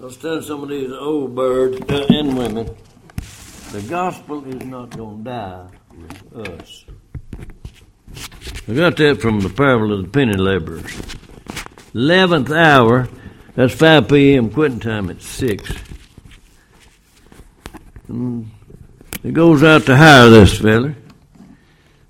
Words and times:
I'll 0.00 0.10
stand 0.10 0.44
some 0.44 0.62
of 0.62 0.68
these 0.68 0.92
old 0.92 1.34
birds 1.34 1.80
uh, 1.90 2.06
and 2.10 2.36
women. 2.36 2.66
The 3.72 3.80
gospel 3.88 4.44
is 4.44 4.62
not 4.66 4.94
going 4.96 5.24
to 5.24 5.24
die 5.24 5.66
with 5.96 6.50
us. 6.50 6.84
I 8.68 8.74
got 8.74 8.96
that 8.98 9.22
from 9.22 9.40
the 9.40 9.48
parable 9.48 9.94
of 9.94 10.02
the 10.02 10.08
penny 10.08 10.36
laborers. 10.36 10.84
Eleventh 11.94 12.50
hour, 12.50 13.08
that's 13.54 13.74
5 13.74 14.08
p.m. 14.08 14.50
quitting 14.50 14.80
time 14.80 15.08
at 15.08 15.22
6. 15.22 15.74
And 18.08 18.50
he 19.22 19.32
goes 19.32 19.62
out 19.62 19.86
to 19.86 19.96
hire 19.96 20.28
this 20.28 20.58
feller. 20.58 20.94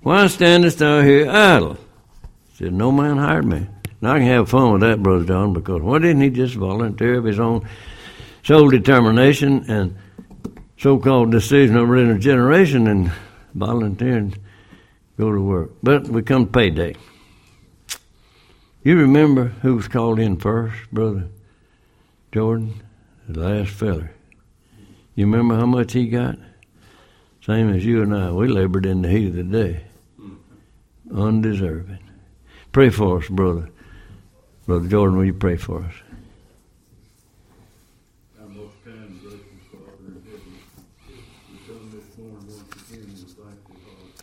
Why 0.01 0.27
standest 0.27 0.79
thou 0.79 1.01
here 1.01 1.29
idle? 1.29 1.75
He 2.49 2.65
said, 2.65 2.73
No 2.73 2.91
man 2.91 3.17
hired 3.17 3.45
me. 3.45 3.67
Now 3.99 4.13
I 4.13 4.19
can 4.19 4.27
have 4.27 4.49
fun 4.49 4.73
with 4.73 4.81
that, 4.81 5.01
Brother 5.01 5.25
John, 5.25 5.53
because 5.53 5.81
why 5.81 5.99
didn't 5.99 6.21
he 6.21 6.29
just 6.29 6.55
volunteer 6.55 7.15
of 7.15 7.23
his 7.23 7.39
own 7.39 7.67
sole 8.43 8.69
determination 8.69 9.65
and 9.69 9.97
so 10.77 10.99
called 10.99 11.31
decision 11.31 11.75
over 11.75 11.97
in 11.97 12.11
a 12.11 12.19
generation 12.19 12.87
and 12.87 13.11
volunteer 13.55 14.17
and 14.17 14.39
go 15.17 15.31
to 15.31 15.41
work? 15.41 15.71
But 15.81 16.07
we 16.07 16.21
come 16.21 16.47
payday. 16.47 16.95
You 18.83 18.97
remember 18.99 19.47
who 19.63 19.75
was 19.75 19.87
called 19.87 20.19
in 20.19 20.37
first, 20.37 20.75
Brother 20.91 21.27
Jordan? 22.31 22.83
The 23.27 23.39
last 23.39 23.71
feller. 23.71 24.11
You 25.15 25.25
remember 25.25 25.55
how 25.55 25.65
much 25.65 25.93
he 25.93 26.07
got? 26.07 26.37
Same 27.41 27.73
as 27.73 27.83
you 27.83 28.03
and 28.03 28.15
I. 28.15 28.31
We 28.31 28.47
labored 28.47 28.85
in 28.85 29.01
the 29.01 29.09
heat 29.09 29.27
of 29.27 29.35
the 29.35 29.43
day. 29.43 29.83
Undeserving. 31.11 31.99
Pray 32.71 32.89
for 32.89 33.17
us, 33.17 33.27
brother. 33.27 33.69
Brother 34.67 34.87
Jordan, 34.89 35.17
will 35.17 35.25
you 35.25 35.33
pray 35.33 35.55
for 35.57 35.79
us? 35.83 35.93
Our 38.39 38.47
most 38.49 38.75
kind 38.83 38.97
and 38.97 39.21
gracious 39.21 39.63
Father 39.71 40.07
in 40.07 40.21
heaven, 40.27 40.53
we 41.07 41.57
come 41.65 41.89
this 41.91 42.17
morning 42.17 42.47
once 42.47 42.91
again 42.91 43.07
with 43.07 43.31
thankful 43.31 43.75
heart. 43.87 44.13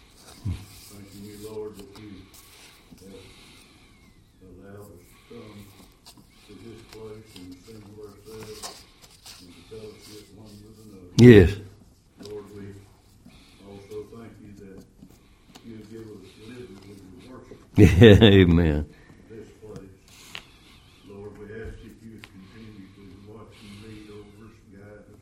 Thanking 0.92 1.24
you, 1.24 1.36
Lord, 1.50 1.76
that 1.76 1.98
you 1.98 2.12
have 3.00 4.52
allowed 4.52 4.92
us 4.92 5.04
to 5.08 5.34
come 5.34 5.64
to 6.46 6.52
this 6.62 6.80
place 6.92 7.30
and 7.36 7.48
assemble 7.56 8.04
ourselves 8.04 8.84
and 9.40 9.48
to 9.48 9.60
fellowship 9.70 10.24
one 10.36 10.54
with 10.60 10.78
another. 10.84 11.12
Yes. 11.16 11.56
Lord, 12.30 12.44
we 12.54 12.64
also 13.66 13.96
thank 14.14 14.32
you 14.44 14.52
that 14.66 14.84
you 15.64 15.76
give 15.90 16.04
us 16.04 16.28
worship 17.30 17.60
amen. 18.22 18.86
this 19.30 19.48
place. 19.60 19.80
Lord, 21.08 21.32
we 21.38 21.44
ask 21.46 21.76
that 21.82 21.96
you 22.02 22.20
continue 22.20 22.86
to 22.94 23.32
watch 23.32 23.56
and 23.62 23.74
lead 23.88 24.08
over 24.10 24.44
us, 24.46 24.56
guide 24.72 25.04
us. 25.10 25.20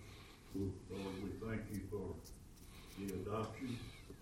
Lord, 0.90 1.14
we 1.22 1.30
thank 1.48 1.62
you 1.72 1.80
for 1.90 2.06
the 2.98 3.04
adoption. 3.14 3.68
Mm-hmm. 3.68 4.21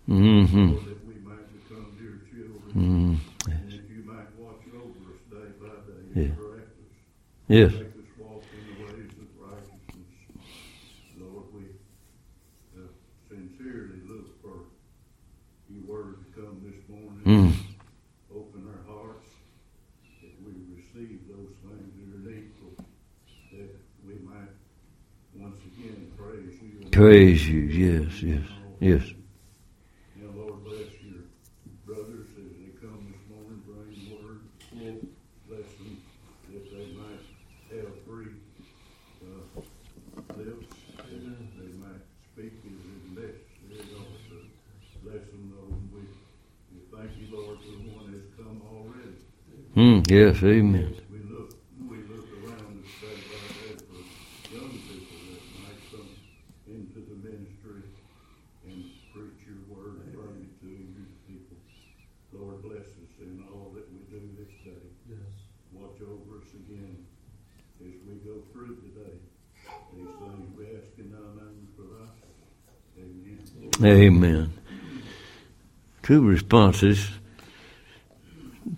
to 16.23 16.41
come 16.41 16.61
this 16.63 16.81
morning. 16.89 17.21
Mm. 17.25 17.53
Open 18.35 18.67
our 18.67 18.95
hearts 18.95 19.29
that 20.21 20.31
we 20.45 20.51
receive 20.75 21.19
those 21.27 21.53
things 21.63 21.91
that 21.97 22.15
are 22.15 22.33
needful, 22.33 22.85
that 23.51 23.69
we 24.05 24.15
might 24.25 24.51
once 25.35 25.59
again 25.65 26.11
praise 26.17 26.61
you. 26.61 26.89
Praise 26.91 27.47
you. 27.47 27.59
Yes, 27.61 28.23
yes, 28.23 28.47
yes. 28.79 29.13
Now, 30.15 30.29
Lord, 30.35 30.63
bless 30.63 30.91
your 31.01 31.23
brothers 31.85 32.27
as 32.37 32.51
they 32.59 32.71
come 32.79 33.11
this 33.11 33.23
morning, 33.29 33.61
bring 33.65 33.91
the 33.95 34.15
word. 34.15 35.07
Bless 35.47 35.67
them 35.77 36.01
that 36.51 36.71
they 36.71 36.87
might 36.95 37.25
have 37.71 37.93
free 38.05 38.35
uh, 39.21 39.61
lips, 40.37 40.75
and 41.11 41.47
they 41.59 41.77
might 41.77 42.03
speak 42.33 42.53
as 42.65 42.71
is 42.71 43.11
necessary 43.11 43.95
also. 43.95 44.41
Bless 45.03 45.25
them, 45.33 45.51
Lord, 45.57 45.71
and 45.73 45.89
we, 45.91 46.01
we 46.71 46.79
thank 46.93 47.09
you, 47.17 47.35
Lord, 47.35 47.57
for 47.57 47.71
the 47.73 47.89
one 47.89 48.13
that's 48.13 48.29
come 48.37 48.61
already. 48.69 49.17
Mm. 49.75 50.03
Yes, 50.11 50.43
amen. 50.43 50.95
We 51.09 51.19
look, 51.31 51.55
we 51.87 51.97
look 52.11 52.27
around 52.43 52.83
this 52.83 52.91
day 52.99 53.15
by 53.31 53.39
day 53.55 53.79
for 53.87 54.03
young 54.51 54.71
people 54.83 55.17
that 55.31 55.43
might 55.63 55.79
come 55.87 56.11
into 56.67 56.99
the 56.99 57.15
ministry 57.23 57.87
and 58.67 58.83
preach 59.15 59.39
your 59.47 59.63
word 59.71 60.03
and 60.03 60.11
bring 60.11 60.43
it 60.43 60.59
to 60.59 60.67
your 60.67 61.07
people. 61.23 61.55
Lord, 62.33 62.61
bless 62.63 62.83
us 62.83 63.15
in 63.21 63.45
all 63.53 63.71
that 63.75 63.87
we 63.93 63.99
do 64.11 64.19
this 64.35 64.51
day. 64.65 65.15
Watch 65.71 66.01
over 66.03 66.43
us 66.43 66.51
again 66.53 67.05
as 67.79 67.95
we 68.05 68.15
go 68.27 68.43
through 68.51 68.75
today. 68.75 69.15
These 69.95 70.07
things 70.19 70.57
we 70.57 70.65
ask 70.65 70.91
in 70.99 71.11
thy 71.11 71.19
name 71.39 71.67
for 71.77 72.03
us. 72.03 72.11
Amen. 72.99 74.03
Amen. 74.03 74.53
Two 76.03 76.21
responses 76.27 77.09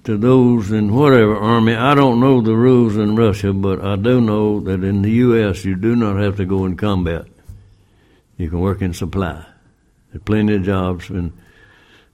to 0.03 0.17
those 0.17 0.71
in 0.71 0.93
whatever 0.93 1.35
army. 1.35 1.73
I 1.73 1.95
don't 1.95 2.19
know 2.19 2.41
the 2.41 2.55
rules 2.55 2.97
in 2.97 3.15
Russia, 3.15 3.53
but 3.53 3.83
I 3.83 3.95
do 3.95 4.19
know 4.19 4.59
that 4.61 4.83
in 4.83 5.01
the 5.01 5.11
U.S. 5.11 5.63
you 5.63 5.75
do 5.75 5.95
not 5.95 6.17
have 6.17 6.37
to 6.37 6.45
go 6.45 6.65
in 6.65 6.75
combat. 6.75 7.25
You 8.37 8.49
can 8.49 8.59
work 8.59 8.81
in 8.81 8.93
supply. 8.93 9.45
There's 10.11 10.23
plenty 10.23 10.55
of 10.55 10.63
jobs, 10.63 11.09
and 11.09 11.31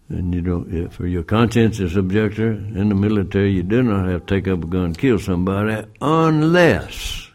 and 0.10 0.34
you 0.34 0.42
don't. 0.42 0.90
For 0.94 1.08
your 1.08 1.24
conscientious 1.24 1.96
objector 1.96 2.52
in 2.52 2.90
the 2.90 2.96
military, 2.96 3.52
you 3.52 3.64
do 3.64 3.84
not 3.84 4.08
have 4.08 4.26
to 4.26 4.36
take 4.36 4.48
up 4.48 4.64
a 4.64 4.68
gun 4.68 4.86
and 4.86 4.98
kill 4.98 5.20
somebody 5.20 5.88
unless. 6.02 7.28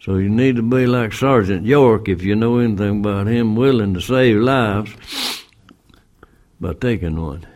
So 0.00 0.16
you 0.16 0.28
need 0.28 0.56
to 0.56 0.62
be 0.62 0.86
like 0.86 1.12
Sergeant 1.12 1.66
York 1.66 2.08
if 2.08 2.22
you 2.22 2.34
know 2.34 2.58
anything 2.58 3.00
about 3.00 3.26
him, 3.26 3.56
willing 3.56 3.94
to 3.94 4.00
save 4.00 4.36
lives 4.36 5.44
by 6.60 6.72
taking 6.74 7.20
one. 7.20 7.46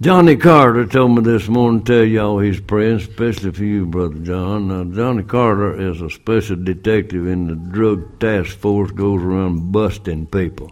Johnny 0.00 0.36
Carter 0.36 0.86
told 0.86 1.16
me 1.16 1.22
this 1.22 1.48
morning 1.48 1.82
to 1.82 1.92
tell 1.92 2.04
y'all 2.04 2.38
he's 2.38 2.60
praying, 2.60 2.98
especially 2.98 3.50
for 3.50 3.64
you, 3.64 3.84
Brother 3.84 4.20
John. 4.20 4.68
Now, 4.68 4.84
Johnny 4.84 5.24
Carter 5.24 5.90
is 5.90 6.00
a 6.00 6.08
special 6.08 6.54
detective 6.54 7.26
in 7.26 7.48
the 7.48 7.56
drug 7.56 8.20
task 8.20 8.56
force, 8.56 8.92
goes 8.92 9.20
around 9.20 9.72
busting 9.72 10.28
people. 10.28 10.70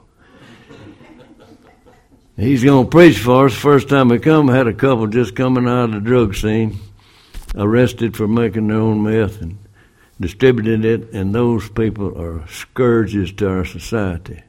He's 2.37 2.63
going 2.63 2.85
to 2.85 2.91
preach 2.91 3.19
for 3.19 3.47
us. 3.47 3.55
First 3.55 3.89
time 3.89 4.11
he 4.11 4.21
come, 4.21 4.47
had 4.47 4.69
a 4.69 4.73
couple 4.73 5.09
just 5.09 5.35
coming 5.35 5.67
out 5.67 5.87
of 5.87 5.93
the 5.95 6.01
drug 6.01 6.37
scene, 6.37 6.79
arrested 7.57 8.17
for 8.17 8.29
making 8.29 8.69
their 8.69 8.77
own 8.77 9.03
meth 9.03 9.43
and 9.43 9.59
distributed 10.21 10.85
it, 10.85 11.13
and 11.13 11.35
those 11.35 11.69
people 11.69 12.17
are 12.17 12.47
scourges 12.47 13.33
to 13.33 13.49
our 13.49 13.65
society. 13.65 14.45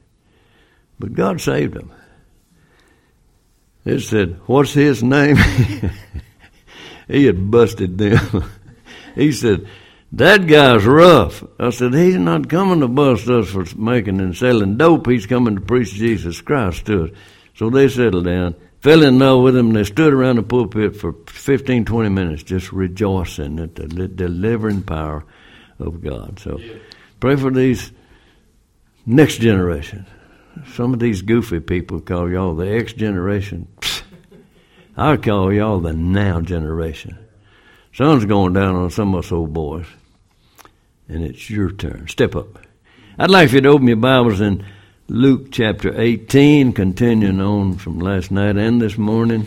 But 1.00 1.14
God 1.14 1.40
saved 1.40 1.74
them. 1.74 1.92
It 3.88 4.00
said, 4.00 4.38
What's 4.44 4.74
his 4.74 5.02
name? 5.02 5.36
he 7.08 7.24
had 7.24 7.50
busted 7.50 7.96
them. 7.96 8.44
he 9.14 9.32
said, 9.32 9.66
That 10.12 10.46
guy's 10.46 10.84
rough. 10.84 11.42
I 11.58 11.70
said, 11.70 11.94
He's 11.94 12.16
not 12.16 12.50
coming 12.50 12.80
to 12.80 12.88
bust 12.88 13.28
us 13.28 13.48
for 13.48 13.64
making 13.78 14.20
and 14.20 14.36
selling 14.36 14.76
dope. 14.76 15.06
He's 15.06 15.24
coming 15.24 15.54
to 15.54 15.62
preach 15.62 15.94
Jesus 15.94 16.42
Christ 16.42 16.84
to 16.86 17.04
us. 17.04 17.10
So 17.54 17.70
they 17.70 17.88
settled 17.88 18.26
down, 18.26 18.56
fell 18.82 19.02
in 19.02 19.18
love 19.18 19.42
with 19.42 19.56
him, 19.56 19.68
and 19.68 19.76
they 19.76 19.84
stood 19.84 20.12
around 20.12 20.36
the 20.36 20.42
pulpit 20.42 20.94
for 20.94 21.14
15, 21.26 21.86
20 21.86 22.08
minutes 22.10 22.42
just 22.42 22.70
rejoicing 22.74 23.58
at 23.58 23.74
the 23.74 23.86
delivering 23.88 24.82
power 24.82 25.24
of 25.78 26.02
God. 26.02 26.40
So 26.40 26.60
pray 27.20 27.36
for 27.36 27.50
these 27.50 27.90
next 29.06 29.38
generation. 29.38 30.04
Some 30.74 30.92
of 30.92 31.00
these 31.00 31.22
goofy 31.22 31.60
people 31.60 32.00
call 32.00 32.30
y'all 32.30 32.54
the 32.54 32.70
X 32.70 32.92
generation. 32.92 33.68
I 35.00 35.16
call 35.16 35.52
y'all 35.52 35.78
the 35.78 35.92
now 35.92 36.40
generation. 36.40 37.16
Sun's 37.94 38.24
going 38.24 38.54
down 38.54 38.74
on 38.74 38.90
some 38.90 39.14
of 39.14 39.24
us 39.24 39.30
old 39.30 39.52
boys, 39.52 39.86
and 41.08 41.22
it's 41.22 41.48
your 41.48 41.70
turn. 41.70 42.08
Step 42.08 42.34
up. 42.34 42.58
I'd 43.16 43.30
like 43.30 43.52
you 43.52 43.60
to 43.60 43.68
open 43.68 43.86
your 43.86 43.96
Bibles 43.96 44.40
in 44.40 44.66
Luke 45.06 45.52
chapter 45.52 45.96
18, 46.00 46.72
continuing 46.72 47.40
on 47.40 47.76
from 47.76 48.00
last 48.00 48.32
night 48.32 48.56
and 48.56 48.82
this 48.82 48.98
morning. 48.98 49.46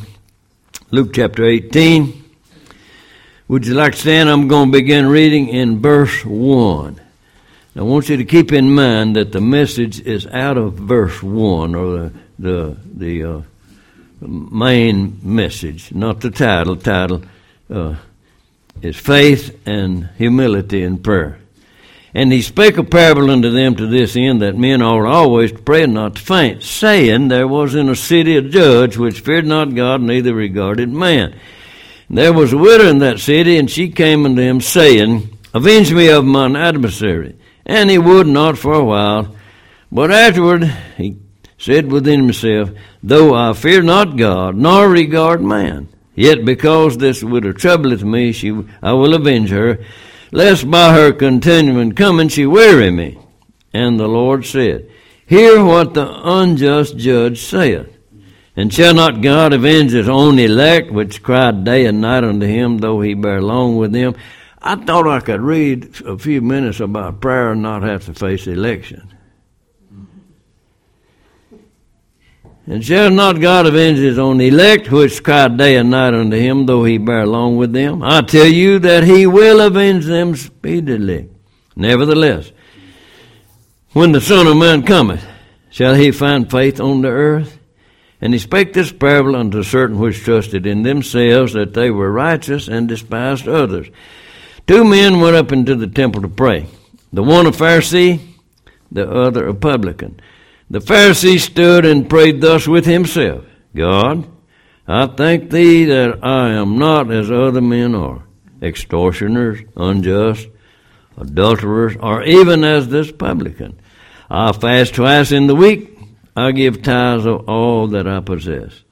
Luke 0.89 1.11
chapter 1.13 1.45
18. 1.45 2.23
Would 3.49 3.67
you 3.67 3.73
like 3.73 3.91
to 3.91 3.99
stand? 3.99 4.29
I'm 4.29 4.47
going 4.47 4.71
to 4.71 4.79
begin 4.79 5.07
reading 5.07 5.49
in 5.49 5.81
verse 5.81 6.23
1. 6.23 7.01
I 7.75 7.81
want 7.81 8.07
you 8.07 8.15
to 8.15 8.23
keep 8.23 8.53
in 8.53 8.73
mind 8.73 9.17
that 9.17 9.33
the 9.33 9.41
message 9.41 9.99
is 9.99 10.25
out 10.27 10.57
of 10.57 10.75
verse 10.75 11.21
1, 11.21 11.75
or 11.75 11.97
the, 11.97 12.13
the, 12.39 12.77
the 12.85 13.23
uh, 13.23 13.41
main 14.21 15.19
message, 15.23 15.93
not 15.93 16.21
the 16.21 16.31
title. 16.31 16.75
Title, 16.75 17.23
uh, 17.69 17.95
is 18.81 18.97
faith 18.97 19.59
and 19.67 20.09
humility 20.17 20.83
in 20.83 20.97
prayer. 20.97 21.39
And 22.13 22.31
he 22.31 22.41
spake 22.41 22.77
a 22.77 22.83
parable 22.83 23.31
unto 23.31 23.51
them 23.51 23.75
to 23.75 23.87
this 23.87 24.17
end 24.17 24.41
that 24.41 24.57
men 24.57 24.81
ought 24.81 25.05
always 25.05 25.51
to 25.53 25.59
pray 25.59 25.83
and 25.83 25.93
not 25.93 26.15
to 26.15 26.21
faint, 26.21 26.61
saying, 26.61 27.29
There 27.29 27.47
was 27.47 27.73
in 27.73 27.87
a 27.87 27.95
city 27.95 28.35
a 28.35 28.41
judge 28.41 28.97
which 28.97 29.21
feared 29.21 29.45
not 29.45 29.75
God, 29.75 30.01
neither 30.01 30.33
regarded 30.33 30.89
man. 30.89 31.39
And 32.09 32.17
there 32.17 32.33
was 32.33 32.51
a 32.51 32.57
widow 32.57 32.89
in 32.89 32.99
that 32.99 33.19
city, 33.19 33.57
and 33.57 33.71
she 33.71 33.89
came 33.89 34.25
unto 34.25 34.41
him, 34.41 34.59
saying, 34.59 35.37
Avenge 35.53 35.93
me 35.93 36.09
of 36.09 36.25
mine 36.25 36.57
adversary. 36.57 37.37
And 37.65 37.89
he 37.89 37.97
would 37.97 38.27
not 38.27 38.57
for 38.57 38.73
a 38.73 38.83
while. 38.83 39.33
But 39.89 40.11
afterward 40.11 40.65
he 40.97 41.17
said 41.61 41.91
within 41.91 42.21
himself, 42.21 42.71
Though 43.03 43.35
I 43.35 43.53
fear 43.53 43.83
not 43.83 44.17
God, 44.17 44.55
nor 44.55 44.89
regard 44.89 45.43
man, 45.43 45.89
yet 46.15 46.43
because 46.43 46.97
this 46.97 47.23
widow 47.23 47.51
troubleth 47.51 48.03
me, 48.03 48.31
she, 48.31 48.51
I 48.81 48.93
will 48.93 49.13
avenge 49.13 49.51
her 49.51 49.77
lest 50.31 50.69
by 50.71 50.93
her 50.93 51.11
continuing 51.11 51.91
coming 51.91 52.29
she 52.29 52.45
weary 52.45 52.89
me. 52.89 53.19
And 53.73 53.99
the 53.99 54.07
Lord 54.07 54.45
said, 54.45 54.89
Hear 55.27 55.63
what 55.63 55.93
the 55.93 56.09
unjust 56.23 56.97
judge 56.97 57.41
saith. 57.41 57.87
And 58.55 58.73
shall 58.73 58.93
not 58.93 59.21
God 59.21 59.53
avenge 59.53 59.91
his 59.91 60.09
own 60.09 60.39
elect, 60.39 60.91
which 60.91 61.23
cried 61.23 61.63
day 61.63 61.85
and 61.85 62.01
night 62.01 62.23
unto 62.23 62.45
him, 62.45 62.79
though 62.79 62.99
he 62.99 63.13
bear 63.13 63.41
long 63.41 63.77
with 63.77 63.93
them? 63.93 64.15
I 64.61 64.75
thought 64.75 65.07
I 65.07 65.21
could 65.21 65.41
read 65.41 66.01
a 66.05 66.17
few 66.17 66.41
minutes 66.41 66.79
about 66.79 67.21
prayer 67.21 67.51
and 67.51 67.61
not 67.61 67.83
have 67.83 68.05
to 68.05 68.13
face 68.13 68.47
election. 68.47 69.10
And 72.71 72.85
shall 72.85 73.11
not 73.11 73.41
God 73.41 73.65
avenge 73.65 73.97
his 73.97 74.17
own 74.17 74.39
elect, 74.39 74.89
which 74.89 75.21
cry 75.21 75.49
day 75.49 75.75
and 75.75 75.89
night 75.89 76.13
unto 76.13 76.37
him, 76.37 76.65
though 76.65 76.85
he 76.85 76.97
bear 76.97 77.27
long 77.27 77.57
with 77.57 77.73
them? 77.73 78.01
I 78.01 78.21
tell 78.21 78.47
you 78.47 78.79
that 78.79 79.03
he 79.03 79.27
will 79.27 79.59
avenge 79.59 80.05
them 80.05 80.37
speedily. 80.37 81.29
Nevertheless, 81.75 82.49
when 83.91 84.13
the 84.13 84.21
Son 84.21 84.47
of 84.47 84.55
Man 84.55 84.83
cometh, 84.83 85.21
shall 85.69 85.95
he 85.95 86.11
find 86.11 86.49
faith 86.49 86.79
on 86.79 87.01
the 87.01 87.09
earth? 87.09 87.59
And 88.21 88.31
he 88.31 88.39
spake 88.39 88.71
this 88.71 88.93
parable 88.93 89.35
unto 89.35 89.63
certain 89.63 89.99
which 89.99 90.23
trusted 90.23 90.65
in 90.65 90.83
themselves 90.83 91.51
that 91.51 91.73
they 91.73 91.91
were 91.91 92.09
righteous 92.09 92.69
and 92.69 92.87
despised 92.87 93.49
others. 93.49 93.89
Two 94.65 94.85
men 94.85 95.19
went 95.19 95.35
up 95.35 95.51
into 95.51 95.75
the 95.75 95.87
temple 95.87 96.21
to 96.21 96.29
pray, 96.29 96.67
the 97.11 97.21
one 97.21 97.47
a 97.47 97.51
Pharisee, 97.51 98.21
the 98.89 99.11
other 99.11 99.45
a 99.49 99.53
publican. 99.53 100.21
The 100.71 100.79
Pharisee 100.79 101.37
stood 101.37 101.83
and 101.83 102.09
prayed 102.09 102.39
thus 102.39 102.65
with 102.65 102.85
himself 102.85 103.43
God, 103.75 104.25
I 104.87 105.05
thank 105.05 105.49
thee 105.49 105.83
that 105.83 106.23
I 106.23 106.51
am 106.51 106.79
not 106.79 107.11
as 107.11 107.29
other 107.29 107.59
men 107.59 107.93
are, 107.93 108.23
extortioners, 108.61 109.59
unjust, 109.75 110.47
adulterers, 111.17 111.97
or 111.99 112.23
even 112.23 112.63
as 112.63 112.87
this 112.87 113.11
publican. 113.11 113.81
I 114.29 114.53
fast 114.53 114.95
twice 114.95 115.33
in 115.33 115.47
the 115.47 115.55
week. 115.55 115.99
I 116.37 116.53
give 116.53 116.81
tithes 116.81 117.25
of 117.25 117.49
all 117.49 117.87
that 117.87 118.07
I 118.07 118.21
possess. 118.21 118.83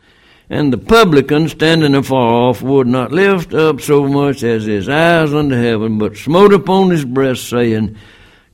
And 0.49 0.73
the 0.73 0.77
publican, 0.77 1.47
standing 1.47 1.95
afar 1.95 2.49
off, 2.49 2.61
would 2.61 2.87
not 2.87 3.13
lift 3.13 3.53
up 3.53 3.79
so 3.79 4.05
much 4.05 4.43
as 4.43 4.65
his 4.65 4.89
eyes 4.89 5.33
unto 5.33 5.55
heaven, 5.55 5.97
but 5.97 6.17
smote 6.17 6.51
upon 6.51 6.89
his 6.89 7.05
breast, 7.05 7.47
saying, 7.47 7.95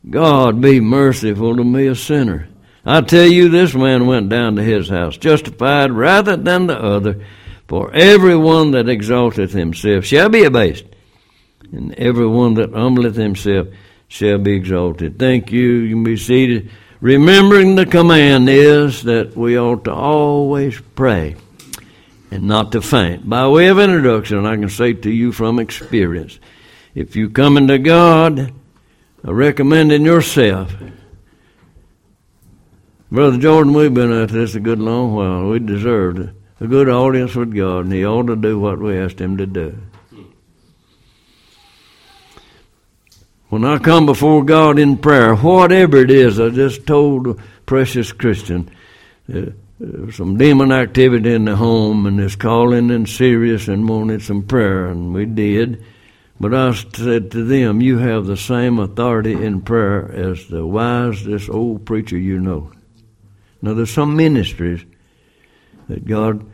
God 0.07 0.62
be 0.62 0.80
merciful 0.80 1.56
to 1.56 1.63
me, 1.63 1.88
a 1.88 1.95
sinner. 1.95 2.50
I 2.86 3.02
tell 3.02 3.26
you, 3.26 3.50
this 3.50 3.74
man 3.74 4.06
went 4.06 4.30
down 4.30 4.56
to 4.56 4.64
his 4.64 4.90
house 4.90 5.18
justified 5.18 5.92
rather 5.92 6.38
than 6.38 6.68
the 6.68 6.80
other. 6.80 7.26
For 7.68 7.92
every 7.94 8.36
one 8.36 8.72
that 8.72 8.88
exalteth 8.88 9.52
himself 9.52 10.06
shall 10.06 10.30
be 10.30 10.44
abased, 10.44 10.86
and 11.72 11.96
every 11.96 12.28
one 12.28 12.54
that 12.56 12.74
humbleth 12.74 13.16
himself 13.16 13.70
shall 14.08 14.38
be 14.38 14.54
exalted. 14.54 15.18
Thank 15.18 15.52
you. 15.52 15.72
You 15.80 15.96
can 15.96 16.04
be 16.04 16.18
seated. 16.18 16.70
Remembering 17.02 17.76
the 17.76 17.88
command 17.88 18.50
is 18.50 19.04
that 19.04 19.36
we 19.36 19.58
ought 19.58 19.86
to 19.86 19.94
always 19.94 20.80
pray 20.94 21.36
and 22.30 22.44
not 22.44 22.72
to 22.74 22.81
faint. 22.81 23.28
By 23.28 23.48
way 23.48 23.68
of 23.68 23.80
introduction, 23.80 24.46
I 24.46 24.56
can 24.58 24.70
say 24.70 24.94
to 24.94 25.10
you 25.10 25.31
from 25.31 25.60
experience, 25.60 26.40
if 26.94 27.16
you 27.16 27.30
come 27.30 27.58
into 27.58 27.80
God, 27.80 28.54
recommending 29.24 30.06
yourself, 30.06 30.74
Brother 33.16 33.38
Jordan, 33.38 33.72
we've 33.72 33.94
been 33.94 34.12
at 34.12 34.28
this 34.28 34.56
a 34.56 34.60
good 34.60 34.80
long 34.80 35.16
while. 35.16 35.48
We 35.48 35.60
deserved 35.60 36.32
a 36.60 36.68
good 36.68 36.90
audience 36.90 37.34
with 37.34 37.56
God, 37.56 37.86
and 37.86 37.94
He 37.94 38.06
ought 38.06 38.28
to 38.28 38.36
do 38.36 38.60
what 38.60 38.78
we 38.78 38.98
asked 38.98 39.22
Him 39.22 39.38
to 39.38 39.46
do. 39.46 39.78
When 43.48 43.64
I 43.64 43.78
come 43.78 44.06
before 44.06 44.44
God 44.44 44.78
in 44.78 44.98
prayer, 44.98 45.34
whatever 45.34 45.96
it 45.96 46.12
is, 46.12 46.42
I 46.42 46.50
just 46.50 46.86
told 46.86 47.28
a 47.28 47.36
precious 47.66 48.12
Christian, 48.12 48.70
uh, 49.34 49.44
uh, 49.82 50.12
some 50.12 50.38
demon 50.38 50.74
activity 50.74 51.34
in 51.34 51.46
the 51.46 51.56
home, 51.56 52.08
and 52.08 52.20
it's 52.20 52.36
calling 52.36 52.92
and 52.92 53.08
serious 53.08 53.70
and 53.70 53.88
wanted 53.88 54.24
some 54.24 54.44
prayer, 54.44 54.88
and 54.88 55.14
we 55.14 55.26
did. 55.26 55.82
But 56.38 56.54
I 56.54 56.74
said 56.74 57.32
to 57.32 57.46
them, 57.46 57.80
You 57.80 57.98
have 57.98 58.26
the 58.26 58.36
same 58.36 58.78
authority 58.78 59.42
in 59.42 59.62
prayer 59.62 60.12
as 60.12 60.48
the 60.48 60.68
wisest 60.68 61.50
old 61.50 61.86
preacher 61.86 62.18
you 62.18 62.42
know. 62.42 62.74
Now, 63.66 63.74
there's 63.74 63.92
some 63.92 64.16
ministries 64.16 64.86
that 65.88 66.06
God 66.06 66.46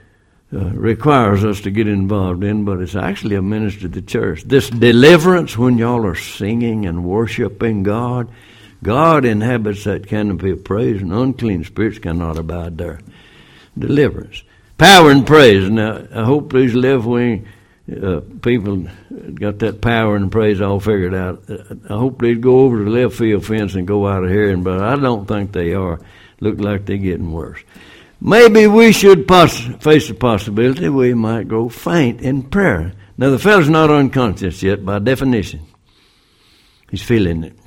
uh, 0.53 0.59
requires 0.69 1.43
us 1.43 1.59
to 1.61 1.69
get 1.69 1.89
involved 1.89 2.41
in, 2.41 2.63
but 2.63 2.79
it's 2.79 2.95
actually 2.95 3.35
a 3.35 3.41
ministry 3.41 3.81
to 3.81 3.87
the 3.89 4.01
church. 4.01 4.43
This 4.43 4.69
deliverance, 4.69 5.57
when 5.57 5.77
y'all 5.77 6.05
are 6.05 6.15
singing 6.15 6.85
and 6.85 7.03
worshiping 7.03 7.83
God, 7.83 8.29
God 8.81 9.25
inhabits 9.25 9.83
that 9.83 10.07
canopy 10.07 10.51
of 10.51 10.63
praise, 10.63 11.01
and 11.01 11.11
unclean 11.11 11.65
spirits 11.65 11.99
cannot 11.99 12.37
abide 12.37 12.77
there. 12.77 13.01
Deliverance. 13.77 14.43
Power 14.77 15.11
and 15.11 15.27
praise. 15.27 15.69
Now, 15.69 16.07
I 16.15 16.23
hope 16.23 16.53
these 16.53 16.73
left 16.73 17.03
wing 17.03 17.45
uh, 17.91 18.21
people 18.41 18.87
got 19.33 19.59
that 19.59 19.81
power 19.81 20.15
and 20.15 20.31
praise 20.31 20.61
all 20.61 20.79
figured 20.79 21.13
out. 21.13 21.43
I 21.89 21.93
hope 21.93 22.21
they'd 22.21 22.39
go 22.39 22.59
over 22.59 22.77
to 22.77 22.83
the 22.85 22.89
left 22.89 23.15
field 23.15 23.45
fence 23.45 23.75
and 23.75 23.85
go 23.85 24.07
out 24.07 24.23
of 24.23 24.29
here, 24.29 24.55
but 24.55 24.79
I 24.79 24.95
don't 24.95 25.27
think 25.27 25.51
they 25.51 25.73
are 25.73 25.99
look 26.41 26.59
like 26.59 26.85
they're 26.85 26.97
getting 26.97 27.31
worse. 27.31 27.63
Maybe 28.19 28.67
we 28.67 28.91
should 28.91 29.27
poss- 29.27 29.65
face 29.79 30.09
the 30.09 30.13
possibility 30.13 30.89
we 30.89 31.13
might 31.13 31.47
go 31.47 31.69
faint 31.69 32.21
in 32.21 32.43
prayer. 32.43 32.93
Now, 33.17 33.29
the 33.29 33.39
fellow's 33.39 33.69
not 33.69 33.89
unconscious 33.89 34.61
yet 34.61 34.85
by 34.85 34.99
definition. 34.99 35.61
He's 36.89 37.01
feeling 37.01 37.43
it. 37.43 37.57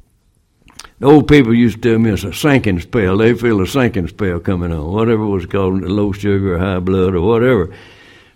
The 1.00 1.06
old 1.06 1.26
people 1.26 1.54
used 1.54 1.82
to 1.82 1.90
tell 1.90 1.98
me 1.98 2.10
it's 2.10 2.24
a 2.24 2.32
sinking 2.32 2.80
spell. 2.80 3.16
They 3.16 3.34
feel 3.34 3.60
a 3.60 3.66
sinking 3.66 4.08
spell 4.08 4.38
coming 4.38 4.72
on, 4.72 4.92
whatever 4.92 5.26
was 5.26 5.46
called 5.46 5.82
low 5.82 6.12
sugar 6.12 6.58
high 6.58 6.78
blood 6.78 7.14
or 7.14 7.20
whatever. 7.20 7.74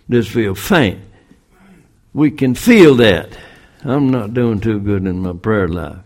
Just 0.09 0.29
feel 0.29 0.55
faint. 0.55 0.99
We 2.13 2.31
can 2.31 2.55
feel 2.55 2.95
that. 2.95 3.37
I'm 3.83 4.09
not 4.09 4.33
doing 4.33 4.59
too 4.59 4.79
good 4.79 5.05
in 5.05 5.19
my 5.19 5.33
prayer 5.33 5.67
life. 5.67 5.99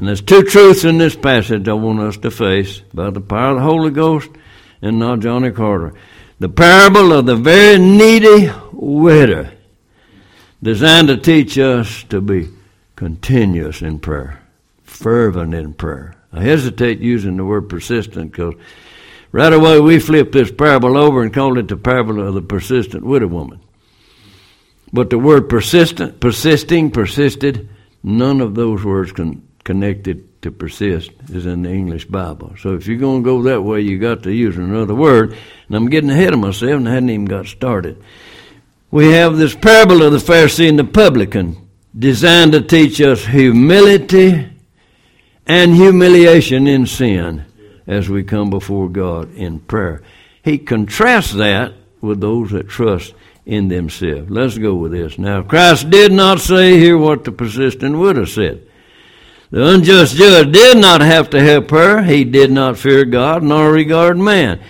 And 0.00 0.08
there's 0.08 0.22
two 0.22 0.44
truths 0.44 0.84
in 0.84 0.96
this 0.96 1.14
passage 1.14 1.68
I 1.68 1.74
want 1.74 2.00
us 2.00 2.16
to 2.16 2.30
face 2.30 2.80
by 2.94 3.10
the 3.10 3.20
power 3.20 3.50
of 3.50 3.56
the 3.56 3.62
Holy 3.62 3.90
Ghost 3.90 4.30
and 4.80 4.98
not 4.98 5.20
Johnny 5.20 5.50
Carter. 5.50 5.92
The 6.38 6.48
parable 6.48 7.12
of 7.12 7.26
the 7.26 7.36
very 7.36 7.78
needy 7.78 8.50
widow, 8.72 9.50
designed 10.62 11.08
to 11.08 11.18
teach 11.18 11.58
us 11.58 12.02
to 12.04 12.22
be 12.22 12.48
continuous 12.96 13.82
in 13.82 13.98
prayer, 13.98 14.40
fervent 14.84 15.52
in 15.52 15.74
prayer. 15.74 16.16
I 16.32 16.44
hesitate 16.44 17.00
using 17.00 17.36
the 17.36 17.44
word 17.44 17.68
persistent 17.68 18.32
because 18.32 18.54
right 19.32 19.52
away 19.52 19.80
we 19.80 19.98
flip 19.98 20.32
this 20.32 20.50
parable 20.50 20.96
over 20.96 21.22
and 21.22 21.34
call 21.34 21.58
it 21.58 21.68
the 21.68 21.76
parable 21.76 22.26
of 22.26 22.32
the 22.32 22.40
persistent 22.40 23.04
widow 23.04 23.26
woman. 23.26 23.60
But 24.94 25.10
the 25.10 25.18
word 25.18 25.50
persistent, 25.50 26.20
persisting, 26.20 26.90
persisted, 26.90 27.68
none 28.02 28.40
of 28.40 28.54
those 28.54 28.82
words 28.82 29.12
can 29.12 29.46
connected 29.64 30.42
to 30.42 30.50
persist 30.50 31.10
is 31.28 31.46
in 31.46 31.62
the 31.62 31.70
English 31.70 32.06
Bible. 32.06 32.54
So 32.58 32.74
if 32.74 32.86
you're 32.86 32.98
going 32.98 33.22
to 33.22 33.24
go 33.24 33.42
that 33.42 33.62
way, 33.62 33.80
you 33.80 33.98
got 33.98 34.22
to 34.22 34.32
use 34.32 34.56
another 34.56 34.94
word. 34.94 35.36
And 35.66 35.76
I'm 35.76 35.90
getting 35.90 36.10
ahead 36.10 36.32
of 36.32 36.38
myself 36.38 36.72
and 36.72 36.88
I 36.88 36.94
hadn't 36.94 37.10
even 37.10 37.26
got 37.26 37.46
started. 37.46 38.02
We 38.90 39.12
have 39.12 39.36
this 39.36 39.54
parable 39.54 40.02
of 40.02 40.12
the 40.12 40.18
Pharisee 40.18 40.68
and 40.68 40.78
the 40.78 40.84
publican 40.84 41.68
designed 41.96 42.52
to 42.52 42.60
teach 42.60 43.00
us 43.00 43.24
humility 43.24 44.48
and 45.46 45.74
humiliation 45.74 46.66
in 46.66 46.86
sin 46.86 47.44
as 47.86 48.08
we 48.08 48.22
come 48.22 48.50
before 48.50 48.88
God 48.88 49.34
in 49.34 49.60
prayer. 49.60 50.02
He 50.42 50.58
contrasts 50.58 51.32
that 51.34 51.74
with 52.00 52.20
those 52.20 52.50
that 52.50 52.68
trust 52.68 53.14
in 53.44 53.68
themselves. 53.68 54.30
Let's 54.30 54.58
go 54.58 54.74
with 54.74 54.92
this. 54.92 55.18
Now, 55.18 55.42
Christ 55.42 55.90
did 55.90 56.12
not 56.12 56.40
say 56.40 56.78
here 56.78 56.96
what 56.96 57.24
the 57.24 57.32
persistent 57.32 57.98
would 57.98 58.16
have 58.16 58.30
said. 58.30 58.66
The 59.50 59.66
unjust 59.66 60.14
judge 60.14 60.52
did 60.52 60.78
not 60.78 61.00
have 61.00 61.30
to 61.30 61.42
help 61.42 61.70
her. 61.70 62.02
He 62.02 62.24
did 62.24 62.52
not 62.52 62.78
fear 62.78 63.04
God 63.04 63.42
nor 63.42 63.72
regard 63.72 64.16
man. 64.16 64.60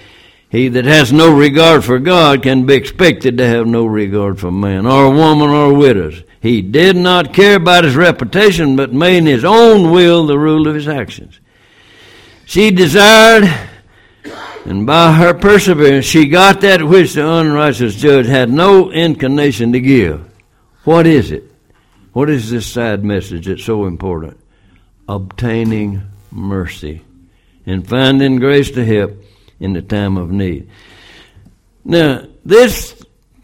He 0.49 0.69
that 0.69 0.87
has 0.87 1.13
no 1.13 1.33
regard 1.33 1.85
for 1.85 1.99
God 1.99 2.43
can 2.43 2.67
be 2.67 2.75
expected 2.75 3.39
to 3.39 3.47
have 3.47 3.67
no 3.67 3.85
regard 3.85 4.41
for 4.41 4.51
man, 4.51 4.85
or 4.85 5.11
woman, 5.11 5.51
or 5.51 5.73
widows. 5.75 6.25
He 6.41 6.61
did 6.61 6.97
not 6.97 7.33
care 7.33 7.57
about 7.57 7.85
his 7.85 7.95
reputation, 7.95 8.75
but 8.75 8.93
made 8.93 9.25
his 9.25 9.45
own 9.45 9.93
will 9.93 10.27
the 10.27 10.39
rule 10.39 10.67
of 10.67 10.75
his 10.75 10.89
actions. 10.89 11.39
She 12.47 12.73
desired, 12.73 13.45
and 14.65 14.87
by 14.87 15.13
her 15.13 15.35
perseverance, 15.35 16.07
she 16.07 16.27
got 16.27 16.63
that 16.63 16.83
which 16.83 17.13
the 17.13 17.31
unrighteous 17.31 17.95
judge 17.95 18.27
had 18.27 18.51
no 18.51 18.91
inclination 18.91 19.73
to 19.73 19.81
give. 19.81 20.29
What 20.83 21.07
is 21.07 21.31
it? 21.31 21.45
What 22.13 22.29
is 22.29 22.51
this 22.51 22.67
sad 22.67 23.05
message 23.05 23.47
that's 23.47 23.63
so 23.63 23.85
important? 23.85 24.40
Obtaining 25.11 26.03
mercy 26.31 27.03
and 27.67 27.85
finding 27.85 28.37
grace 28.37 28.71
to 28.71 28.85
help 28.85 29.13
in 29.59 29.73
the 29.73 29.83
time 29.83 30.17
of 30.17 30.31
need. 30.31 30.71
Now, 31.85 32.27
this 32.45 32.95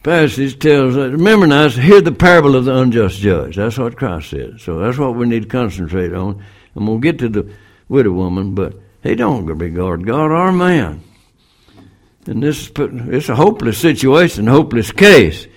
passage 0.05 0.61
tells 0.61 0.97
us, 0.97 1.11
remember 1.11 1.49
now, 1.49 1.69
hear 1.69 2.01
the 2.01 2.13
parable 2.13 2.55
of 2.55 2.67
the 2.67 2.77
unjust 2.77 3.19
judge. 3.19 3.57
That's 3.57 3.79
what 3.79 3.97
Christ 3.97 4.31
said. 4.31 4.61
So 4.61 4.79
that's 4.79 4.97
what 4.97 5.17
we 5.17 5.27
need 5.27 5.43
to 5.43 5.49
concentrate 5.49 6.13
on. 6.13 6.45
And 6.77 6.87
we'll 6.87 6.99
get 6.99 7.19
to 7.19 7.29
the 7.29 7.53
widow 7.89 8.13
woman, 8.13 8.55
but 8.55 8.75
he 9.03 9.17
don't 9.17 9.47
regard 9.47 10.07
God 10.07 10.31
or 10.31 10.53
man. 10.53 11.03
And 12.27 12.45
this 12.45 12.61
is 12.61 12.69
put 12.69 12.93
it's 12.95 13.29
a 13.29 13.35
hopeless 13.35 13.79
situation, 13.79 14.47
hopeless 14.47 14.93
case. 14.93 15.49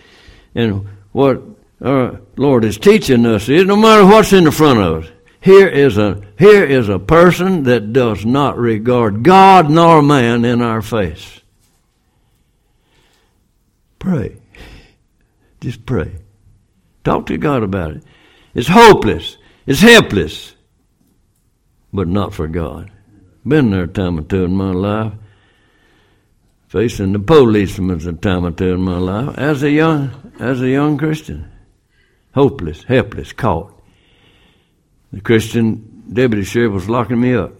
And 0.55 0.87
what 1.11 1.43
our 1.83 2.19
Lord 2.35 2.65
is 2.65 2.79
teaching 2.79 3.27
us 3.27 3.47
is 3.47 3.65
no 3.65 3.75
matter 3.75 4.05
what's 4.05 4.33
in 4.33 4.45
the 4.45 4.51
front 4.51 4.79
of 4.79 5.03
us, 5.03 5.11
here 5.41 5.67
is 5.67 5.97
a 5.97 6.21
here 6.37 6.65
is 6.65 6.89
a 6.89 6.99
person 6.99 7.63
that 7.63 7.93
does 7.93 8.25
not 8.25 8.57
regard 8.57 9.23
God 9.23 9.69
nor 9.69 10.01
man 10.01 10.43
in 10.43 10.61
our 10.61 10.81
face. 10.81 11.39
Pray. 13.99 14.37
Just 15.61 15.85
pray. 15.85 16.15
Talk 17.03 17.27
to 17.27 17.37
God 17.37 17.63
about 17.63 17.91
it. 17.91 18.03
It's 18.53 18.67
hopeless. 18.67 19.37
It's 19.65 19.81
helpless. 19.81 20.55
But 21.91 22.07
not 22.07 22.33
for 22.33 22.47
God. 22.47 22.91
Been 23.45 23.71
there 23.71 23.83
a 23.83 23.87
time 23.87 24.19
or 24.19 24.23
two 24.23 24.43
in 24.43 24.55
my 24.55 24.71
life. 24.71 25.13
Facing 26.67 27.13
the 27.13 27.19
policemen 27.19 28.07
a 28.07 28.13
time 28.13 28.45
or 28.45 28.51
two 28.51 28.73
in 28.73 28.81
my 28.81 28.97
life 28.97 29.37
as 29.37 29.63
a 29.63 29.71
young 29.71 30.33
as 30.39 30.61
a 30.61 30.69
young 30.69 30.97
Christian. 30.97 31.49
Hopeless, 32.33 32.83
helpless, 32.83 33.33
caught. 33.33 33.78
The 35.11 35.21
Christian 35.21 36.03
deputy 36.11 36.43
sheriff 36.43 36.73
was 36.73 36.89
locking 36.89 37.19
me 37.19 37.35
up. 37.35 37.53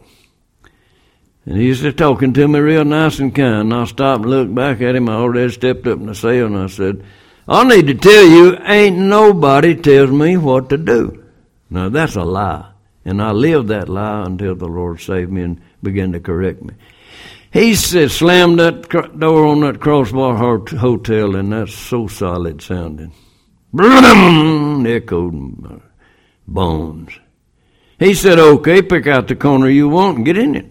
And 1.45 1.57
he's 1.57 1.81
was 1.81 1.95
talking 1.95 2.33
to 2.33 2.47
me 2.47 2.59
real 2.59 2.85
nice 2.85 3.19
and 3.19 3.33
kind. 3.33 3.61
And 3.61 3.73
I 3.73 3.85
stopped 3.85 4.21
and 4.21 4.29
looked 4.29 4.53
back 4.53 4.81
at 4.81 4.95
him. 4.95 5.09
I 5.09 5.13
already 5.13 5.51
stepped 5.51 5.87
up 5.87 5.99
in 5.99 6.05
the 6.05 6.15
cell 6.15 6.45
and 6.45 6.57
I 6.57 6.67
said, 6.67 7.03
I 7.47 7.63
need 7.63 7.87
to 7.87 7.95
tell 7.95 8.25
you, 8.25 8.57
ain't 8.63 8.97
nobody 8.97 9.75
tells 9.75 10.11
me 10.11 10.37
what 10.37 10.69
to 10.69 10.77
do. 10.77 11.25
Now 11.69 11.89
that's 11.89 12.15
a 12.15 12.23
lie. 12.23 12.71
And 13.03 13.21
I 13.21 13.31
lived 13.31 13.69
that 13.69 13.89
lie 13.89 14.25
until 14.25 14.55
the 14.55 14.67
Lord 14.67 14.99
saved 15.01 15.31
me 15.31 15.41
and 15.41 15.61
began 15.81 16.11
to 16.11 16.19
correct 16.19 16.61
me. 16.61 16.75
He 17.51 17.73
said, 17.73 18.11
slammed 18.11 18.59
that 18.59 18.89
door 19.17 19.47
on 19.47 19.61
that 19.61 19.79
crossbar 19.79 20.37
hotel, 20.37 21.35
and 21.35 21.51
that's 21.51 21.73
so 21.73 22.05
solid 22.05 22.61
sounding. 22.61 23.11
Echoed 24.85 25.81
bones. 26.47 27.19
He 27.99 28.13
said, 28.13 28.39
okay, 28.39 28.81
pick 28.81 29.07
out 29.07 29.27
the 29.27 29.35
corner 29.35 29.69
you 29.69 29.89
want 29.89 30.17
and 30.17 30.25
get 30.25 30.37
in 30.37 30.55
it. 30.55 30.65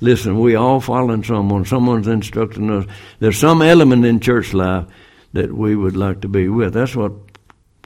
Listen, 0.00 0.40
we 0.40 0.54
all 0.54 0.80
following 0.80 1.24
someone. 1.24 1.64
Someone's 1.64 2.08
instructing 2.08 2.70
us. 2.70 2.86
There's 3.18 3.38
some 3.38 3.62
element 3.62 4.04
in 4.04 4.20
church 4.20 4.52
life 4.54 4.86
that 5.32 5.52
we 5.52 5.76
would 5.76 5.96
like 5.96 6.22
to 6.22 6.28
be 6.28 6.48
with. 6.48 6.74
That's 6.74 6.96
what 6.96 7.12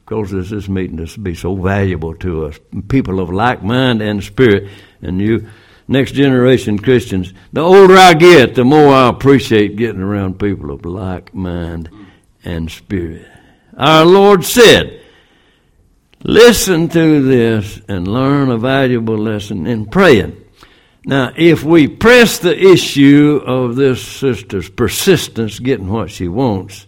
causes 0.07 0.51
this 0.51 0.69
meeting 0.69 1.05
to 1.05 1.21
be 1.21 1.35
so 1.35 1.55
valuable 1.55 2.15
to 2.17 2.47
us. 2.47 2.59
People 2.89 3.21
of 3.21 3.31
like 3.31 3.63
mind 3.63 4.03
and 4.03 4.23
spirit. 4.23 4.69
And 5.03 5.21
you, 5.21 5.49
next 5.87 6.13
generation 6.13 6.79
Christians, 6.79 7.33
the 7.53 7.61
older 7.61 7.97
I 7.97 8.15
get, 8.15 8.55
the 8.55 8.65
more 8.65 8.93
I 8.93 9.09
appreciate 9.09 9.77
getting 9.77 10.03
around 10.03 10.39
people 10.39 10.73
of 10.73 10.85
like 10.85 11.33
mind 11.33 11.91
and 12.45 12.71
spirit. 12.71 13.27
Our 13.77 14.05
Lord 14.05 14.45
said, 14.45 15.00
listen 16.23 16.89
to 16.89 17.23
this 17.23 17.81
and 17.89 18.07
learn 18.07 18.51
a 18.51 18.59
valuable 18.59 19.19
lesson 19.19 19.67
in 19.67 19.87
praying. 19.87 20.37
Now, 21.05 21.33
if 21.37 21.65
we 21.65 21.89
press 21.89 22.39
the 22.39 22.59
issue 22.59 23.41
of 23.47 23.77
this 23.77 24.03
sister's 24.03 24.69
persistence 24.69 25.59
getting 25.59 25.89
what 25.89 26.11
she 26.11 26.29
wants, 26.29 26.87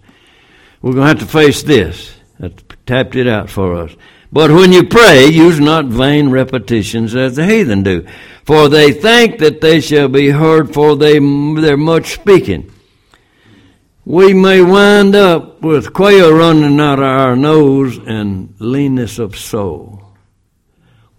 we're 0.83 0.93
going 0.93 1.05
to 1.05 1.09
have 1.09 1.19
to 1.21 1.27
face 1.27 1.63
this. 1.63 2.15
I 2.43 2.53
tapped 2.87 3.15
it 3.15 3.27
out 3.27 3.49
for 3.49 3.75
us. 3.77 3.95
But 4.33 4.51
when 4.51 4.73
you 4.73 4.85
pray, 4.85 5.27
use 5.27 5.61
not 5.61 5.85
vain 5.85 6.31
repetitions 6.31 7.15
as 7.15 7.37
the 7.37 7.47
heathen 7.47 7.83
do, 7.83 8.07
for 8.45 8.69
they 8.69 8.93
think 8.93 9.39
that 9.39 9.61
they 9.61 9.81
shall 9.81 10.09
be 10.09 10.31
heard 10.31 10.73
for 10.73 10.97
they, 10.97 11.19
their 11.19 11.77
much 11.77 12.15
speaking. 12.15 12.72
We 14.05 14.35
may 14.35 14.63
wind 14.63 15.15
up 15.15 15.63
with 15.63 15.93
quail 15.93 16.33
running 16.33 16.81
out 16.81 16.99
of 16.99 17.05
our 17.05 17.37
nose 17.37 17.99
and 17.99 18.55
leanness 18.59 19.19
of 19.19 19.37
soul 19.37 20.03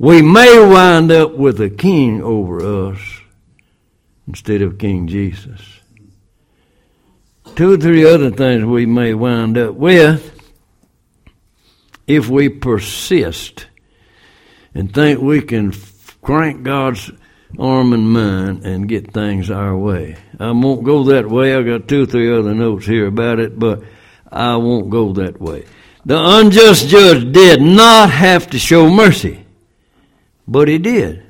we 0.04 0.22
may 0.22 0.60
wind 0.60 1.14
up 1.14 1.34
with 1.34 1.62
a 1.62 1.70
king 1.70 2.22
over 2.22 2.90
us 2.90 3.00
instead 4.28 4.62
of 4.62 4.78
King 4.78 5.08
Jesus. 5.08 5.62
Two 7.56 7.74
or 7.74 7.78
three 7.78 8.04
other 8.04 8.30
things 8.30 8.66
we 8.66 8.86
may 8.86 9.14
wind 9.14 9.58
up 9.58 9.76
with 9.76 10.38
if 12.06 12.28
we 12.28 12.50
persist 12.50 13.68
and 14.76 14.94
think 14.94 15.22
we 15.22 15.42
can 15.42 15.72
crank 16.22 16.64
God's 16.64 17.10
arm 17.60 17.94
and 17.94 18.12
mind 18.12 18.66
and 18.66 18.90
get 18.90 19.14
things 19.14 19.52
our 19.52 19.78
way. 19.78 20.18
I 20.40 20.52
won't 20.52 20.84
go 20.84 21.04
that 21.06 21.30
way. 21.30 21.56
I 21.56 21.62
got 21.62 21.88
two 21.88 22.04
or 22.04 22.06
three 22.06 22.36
other 22.36 22.54
notes 22.54 22.86
here 22.86 23.08
about 23.08 23.40
it, 23.40 23.58
but 23.58 23.84
I 24.32 24.56
won't 24.56 24.90
go 24.90 25.14
that 25.14 25.40
way. 25.40 25.66
The 26.06 26.18
unjust 26.18 26.88
judge 26.88 27.32
did 27.32 27.62
not 27.62 28.10
have 28.10 28.50
to 28.50 28.60
show 28.60 28.90
mercy. 28.90 29.46
But 30.48 30.68
he 30.68 30.78
did. 30.78 31.24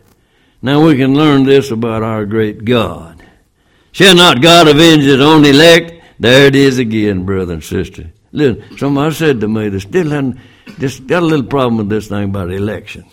Now 0.62 0.86
we 0.86 0.98
can 0.98 1.14
learn 1.14 1.44
this 1.44 1.72
about 1.72 2.04
our 2.04 2.26
great 2.26 2.66
God. 2.66 3.22
Shall 3.92 4.16
not 4.16 4.42
God 4.42 4.68
avenge 4.68 5.04
his 5.04 5.20
own 5.20 5.46
elect? 5.46 6.02
There 6.20 6.48
it 6.48 6.56
is 6.56 6.80
again, 6.80 7.26
brother 7.26 7.54
and 7.54 7.64
sister. 7.64 8.12
Listen, 8.32 8.78
somebody 8.78 9.14
said 9.14 9.42
to 9.42 9.48
me, 9.48 9.70
they 9.70 9.80
still 9.80 10.10
hadn't, 10.10 10.40
just 10.80 11.06
got 11.06 11.22
a 11.22 11.26
little 11.26 11.46
problem 11.46 11.78
with 11.78 11.90
this 11.90 12.08
thing 12.08 12.24
about 12.24 12.52
election. 12.52 13.06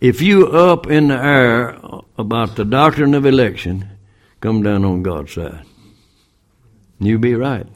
If 0.00 0.22
you 0.22 0.46
up 0.46 0.86
in 0.86 1.08
the 1.08 1.22
air 1.22 1.78
about 2.16 2.56
the 2.56 2.64
doctrine 2.64 3.14
of 3.14 3.26
election, 3.26 3.88
come 4.40 4.62
down 4.62 4.84
on 4.84 5.02
God's 5.02 5.34
side. 5.34 5.64
You 6.98 7.18
be 7.18 7.34
right. 7.34 7.66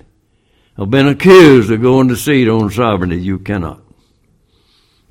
I've 0.78 0.90
been 0.90 1.08
accused 1.08 1.70
of 1.70 1.82
going 1.82 2.08
to 2.08 2.16
seat 2.16 2.48
on 2.48 2.70
sovereignty. 2.70 3.20
You 3.20 3.38
cannot. 3.38 3.80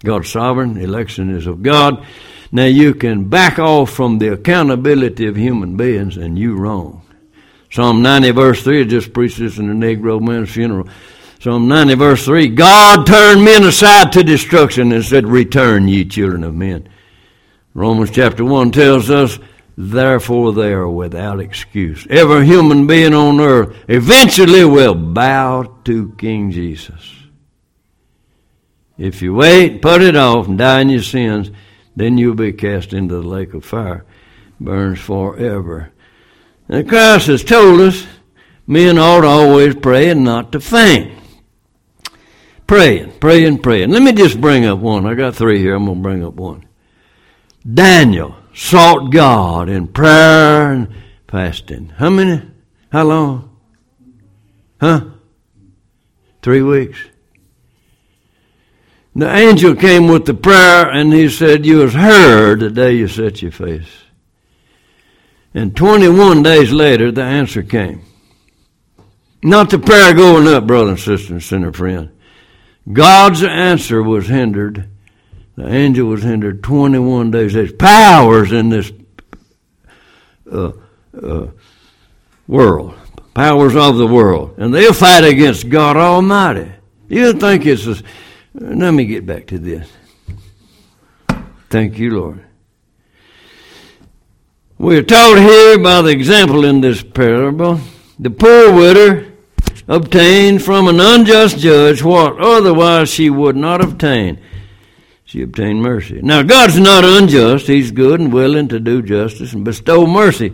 God's 0.04 0.30
sovereign, 0.30 0.78
election 0.78 1.36
is 1.36 1.48
of 1.48 1.64
God. 1.64 2.06
Now 2.52 2.66
you 2.66 2.94
can 2.94 3.30
back 3.30 3.58
off 3.58 3.92
from 3.92 4.20
the 4.20 4.34
accountability 4.34 5.28
of 5.28 5.36
human 5.36 5.78
beings 5.78 6.18
and 6.18 6.38
you 6.38 6.56
wrong. 6.56 7.02
Psalm 7.72 8.02
90 8.02 8.32
verse 8.32 8.64
3, 8.64 8.82
I 8.82 8.84
just 8.84 9.14
preached 9.14 9.40
this 9.40 9.58
in 9.58 9.68
the 9.68 9.74
Negro 9.74 10.22
man's 10.22 10.52
funeral. 10.52 10.88
Psalm 11.40 11.68
90 11.68 11.96
verse 11.96 12.26
3, 12.26 12.50
God 12.50 13.08
turned 13.08 13.44
men 13.44 13.64
aside 13.64 14.12
to 14.12 14.24
destruction 14.24 14.92
and 14.92 15.04
said, 15.04 15.26
return 15.26 15.88
ye 15.88 16.06
children 16.06 16.44
of 16.44 16.54
men. 16.54 16.90
Romans 17.74 18.12
chapter 18.12 18.46
1 18.46 18.72
tells 18.72 19.10
us, 19.10 19.40
therefore 19.76 20.54
they 20.54 20.72
are 20.72 20.90
without 20.90 21.40
excuse. 21.40 22.06
Every 22.10 22.46
human 22.46 22.86
being 22.86 23.14
on 23.14 23.40
earth 23.40 23.76
eventually 23.88 24.64
will 24.64 24.94
bow 24.94 25.80
to 25.86 26.14
King 26.18 26.52
Jesus. 26.52 27.16
If 28.98 29.24
you 29.24 29.34
wait, 29.34 29.82
put 29.82 30.04
it 30.04 30.16
off, 30.16 30.48
and 30.48 30.58
die 30.58 30.82
in 30.82 30.90
your 30.90 31.02
sins, 31.02 31.50
then 31.96 32.18
you'll 32.18 32.36
be 32.36 32.54
cast 32.54 32.94
into 32.94 33.16
the 33.16 33.28
lake 33.28 33.56
of 33.56 33.66
fire. 33.66 34.06
Burns 34.60 35.00
forever. 35.00 35.92
And 36.70 36.88
Christ 36.88 37.28
has 37.28 37.44
told 37.44 37.82
us 37.82 38.06
men 38.68 39.00
ought 39.00 39.22
to 39.22 39.28
always 39.28 39.76
pray 39.76 40.10
and 40.10 40.24
not 40.24 40.52
to 40.52 40.60
faint. 40.60 41.12
Praying, 42.68 43.14
praying, 43.20 43.60
praying. 43.60 43.90
Let 43.90 44.04
me 44.04 44.14
just 44.14 44.40
bring 44.40 44.66
up 44.66 44.80
one. 44.80 45.06
I 45.06 45.16
got 45.16 45.36
three 45.36 45.60
here. 45.60 45.76
I'm 45.76 45.86
going 45.86 45.98
to 45.98 46.04
bring 46.04 46.24
up 46.24 46.36
one. 46.36 46.66
Daniel 47.72 48.36
sought 48.54 49.12
God 49.12 49.70
in 49.70 49.88
prayer 49.88 50.72
and 50.72 50.94
fasting. 51.28 51.90
How 51.98 52.10
many? 52.10 52.42
How 52.92 53.04
long? 53.04 53.58
Huh? 54.80 55.06
Three 56.42 56.62
weeks. 56.62 57.00
The 59.16 59.34
angel 59.34 59.76
came 59.76 60.08
with 60.08 60.26
the 60.26 60.34
prayer 60.34 60.90
and 60.90 61.14
he 61.14 61.30
said, 61.30 61.66
You 61.66 61.80
was 61.80 61.94
heard 61.94 62.60
the 62.60 62.70
day 62.70 62.94
you 62.94 63.08
set 63.08 63.42
your 63.42 63.52
face. 63.52 64.04
And 65.54 65.76
21 65.76 66.42
days 66.42 66.72
later, 66.72 67.12
the 67.12 67.22
answer 67.22 67.62
came. 67.62 68.02
Not 69.44 69.70
the 69.70 69.78
prayer 69.78 70.14
going 70.14 70.48
up, 70.48 70.66
brother 70.66 70.92
and 70.92 71.00
sister 71.00 71.34
and 71.34 71.44
sinner 71.44 71.72
friend. 71.72 72.10
God's 72.92 73.44
answer 73.44 74.02
was 74.02 74.28
hindered. 74.28 74.90
The 75.56 75.68
angel 75.68 76.08
was 76.08 76.24
hindered 76.24 76.64
21 76.64 77.32
days. 77.32 77.54
There's 77.54 77.74
powers 77.74 78.52
in 78.52 78.70
this 78.70 78.92
uh, 80.52 80.72
uh, 81.22 81.48
world, 82.48 82.96
powers 83.34 83.76
of 83.76 83.98
the 83.98 84.08
world, 84.08 84.56
and 84.58 84.74
they'll 84.74 84.94
fight 84.94 85.24
against 85.24 85.70
God 85.70 85.96
Almighty. 85.96 86.72
You 87.08 87.34
think 87.34 87.66
it's 87.66 87.86
a, 87.86 88.02
let 88.56 88.92
me 88.92 89.06
get 89.06 89.26
back 89.26 89.48
to 89.48 89.60
this. 89.60 89.92
Thank 91.70 91.98
you, 91.98 92.20
Lord. 92.20 92.46
We're 94.78 95.04
taught 95.04 95.38
here 95.38 95.78
by 95.80 96.02
the 96.02 96.10
example 96.10 96.66
in 96.66 96.82
this 96.82 97.04
parable. 97.04 97.80
The 98.20 98.30
poor 98.30 98.74
widow 98.74 99.32
obtained 99.88 100.64
from 100.64 100.88
an 100.88 101.00
unjust 101.00 101.58
judge 101.58 102.04
what 102.04 102.40
otherwise 102.40 103.10
she 103.10 103.30
would 103.30 103.56
not 103.56 103.84
obtain. 103.84 104.40
She 105.34 105.42
obtained 105.42 105.82
mercy. 105.82 106.20
Now, 106.22 106.44
God's 106.44 106.80
not 106.80 107.04
unjust. 107.04 107.66
He's 107.66 107.90
good 107.90 108.20
and 108.20 108.32
willing 108.32 108.68
to 108.68 108.80
do 108.80 109.02
justice 109.02 109.54
and 109.54 109.66
bestow 109.66 110.06
mercy. 110.06 110.54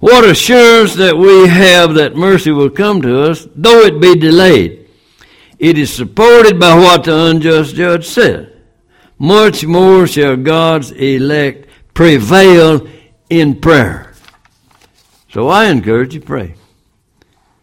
What 0.00 0.28
assurance 0.28 0.96
that 0.96 1.16
we 1.16 1.46
have 1.48 1.94
that 1.94 2.14
mercy 2.14 2.50
will 2.50 2.68
come 2.68 3.00
to 3.00 3.22
us, 3.22 3.48
though 3.56 3.80
it 3.86 4.02
be 4.02 4.16
delayed. 4.16 4.86
It 5.58 5.78
is 5.78 5.90
supported 5.90 6.60
by 6.60 6.76
what 6.76 7.04
the 7.04 7.16
unjust 7.18 7.74
judge 7.74 8.06
said. 8.06 8.54
Much 9.18 9.64
more 9.64 10.06
shall 10.06 10.36
God's 10.36 10.92
elect 10.92 11.70
prevail 11.94 12.86
in 13.30 13.58
prayer. 13.58 14.12
So 15.30 15.48
I 15.48 15.70
encourage 15.70 16.14
you, 16.14 16.20
pray. 16.20 16.54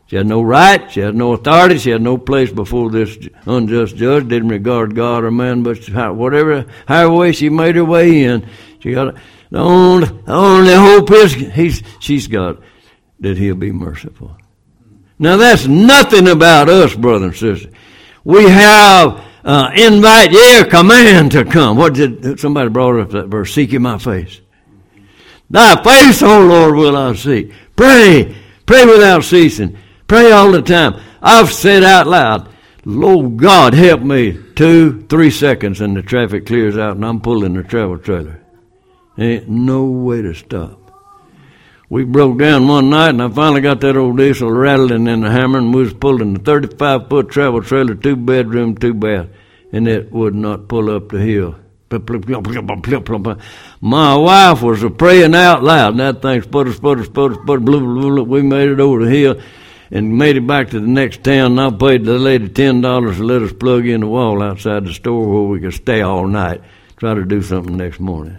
She 0.07 0.17
had 0.17 0.27
no 0.27 0.41
right, 0.43 0.91
she 0.91 0.99
had 0.99 1.15
no 1.15 1.33
authority, 1.33 1.79
she 1.79 1.89
had 1.89 2.01
no 2.01 2.17
place 2.17 2.51
before 2.51 2.91
this 2.91 3.17
unjust 3.47 3.95
judge, 3.95 4.27
didn't 4.27 4.49
regard 4.49 4.95
God 4.95 5.23
or 5.23 5.31
man, 5.31 5.63
but 5.63 5.79
whatever, 6.15 6.65
however 6.87 7.13
way 7.13 7.31
she 7.31 7.49
made 7.49 7.75
her 7.75 7.85
way 7.85 8.23
in, 8.23 8.47
she 8.79 8.91
got, 8.91 9.15
the 9.49 9.57
only, 9.57 10.07
the 10.07 10.33
only 10.33 10.73
hope 10.73 11.09
is 11.11 11.33
he's, 11.33 11.81
she's 11.99 12.27
got 12.27 12.59
that 13.19 13.37
he'll 13.37 13.55
be 13.55 13.71
merciful. 13.71 14.37
Now 15.17 15.37
that's 15.37 15.65
nothing 15.65 16.27
about 16.27 16.69
us, 16.69 16.93
brother 16.93 17.27
and 17.27 17.35
sister. 17.35 17.69
We 18.23 18.47
have 18.47 19.23
uh, 19.43 19.71
invite, 19.75 20.31
yeah, 20.31 20.65
command 20.65 21.31
to 21.31 21.45
come. 21.45 21.77
What 21.77 21.95
did 21.95 22.39
somebody 22.39 22.69
brought 22.69 22.99
up 22.99 23.09
that 23.11 23.27
verse? 23.27 23.53
Seek 23.53 23.73
in 23.73 23.81
my 23.81 23.97
face. 23.97 24.41
Thy 25.49 25.81
face, 25.83 26.21
O 26.21 26.45
Lord, 26.45 26.75
will 26.75 26.97
I 26.97 27.13
seek. 27.15 27.51
Pray, 27.75 28.35
pray 28.65 28.85
without 28.85 29.23
ceasing. 29.23 29.77
Pray 30.07 30.31
all 30.31 30.51
the 30.51 30.61
time. 30.61 31.01
I've 31.21 31.51
said 31.51 31.83
out 31.83 32.05
loud, 32.05 32.49
Lord 32.85 33.37
God, 33.37 33.73
help 33.73 34.01
me. 34.01 34.37
Two, 34.55 35.01
three 35.09 35.31
seconds 35.31 35.81
and 35.81 35.97
the 35.97 36.03
traffic 36.03 36.45
clears 36.45 36.77
out 36.77 36.95
and 36.95 37.05
I'm 37.05 37.19
pulling 37.19 37.55
the 37.55 37.63
travel 37.63 37.97
trailer. 37.97 38.39
Ain't 39.17 39.49
no 39.49 39.85
way 39.85 40.21
to 40.21 40.35
stop. 40.35 40.79
We 41.89 42.03
broke 42.03 42.37
down 42.37 42.67
one 42.67 42.89
night 42.89 43.09
and 43.09 43.23
I 43.23 43.29
finally 43.29 43.61
got 43.61 43.81
that 43.81 43.97
old 43.97 44.17
diesel 44.17 44.51
rattling 44.51 45.07
in 45.07 45.21
the 45.21 45.31
hammer 45.31 45.57
and 45.57 45.73
we 45.73 45.81
was 45.81 45.93
pulling 45.93 46.35
a 46.35 46.39
35 46.39 47.09
foot 47.09 47.29
travel 47.29 47.63
trailer, 47.63 47.95
two 47.95 48.15
bedroom, 48.15 48.75
two 48.75 48.93
bath, 48.93 49.27
and 49.71 49.87
it 49.87 50.11
would 50.11 50.35
not 50.35 50.67
pull 50.67 50.89
up 50.89 51.09
the 51.09 51.19
hill. 51.19 51.55
My 53.81 54.15
wife 54.17 54.61
was 54.61 54.83
praying 54.97 55.35
out 55.35 55.63
loud, 55.63 55.91
and 55.91 55.99
that 55.99 56.21
thing 56.21 56.41
sputter, 56.41 56.73
sputter, 56.73 57.03
sputter, 57.03 57.35
sputter, 57.35 57.59
blue, 57.59 57.79
blue, 57.79 58.09
blue. 58.09 58.23
We 58.23 58.41
made 58.41 58.69
it 58.69 58.79
over 58.79 59.05
the 59.05 59.11
hill 59.11 59.39
and 59.91 60.17
made 60.17 60.37
it 60.37 60.47
back 60.47 60.69
to 60.69 60.79
the 60.79 60.87
next 60.87 61.23
town. 61.23 61.57
And 61.57 61.61
I 61.61 61.77
paid 61.77 62.05
the 62.05 62.17
lady 62.17 62.49
ten 62.49 62.81
dollars 62.81 63.17
to 63.17 63.23
let 63.23 63.41
us 63.41 63.53
plug 63.53 63.85
in 63.87 64.01
the 64.01 64.07
wall 64.07 64.41
outside 64.41 64.85
the 64.85 64.93
store 64.93 65.27
where 65.27 65.49
we 65.49 65.59
could 65.59 65.73
stay 65.73 66.01
all 66.01 66.27
night. 66.27 66.61
Try 66.97 67.13
to 67.13 67.25
do 67.25 67.41
something 67.41 67.75
next 67.75 67.99
morning. 67.99 68.37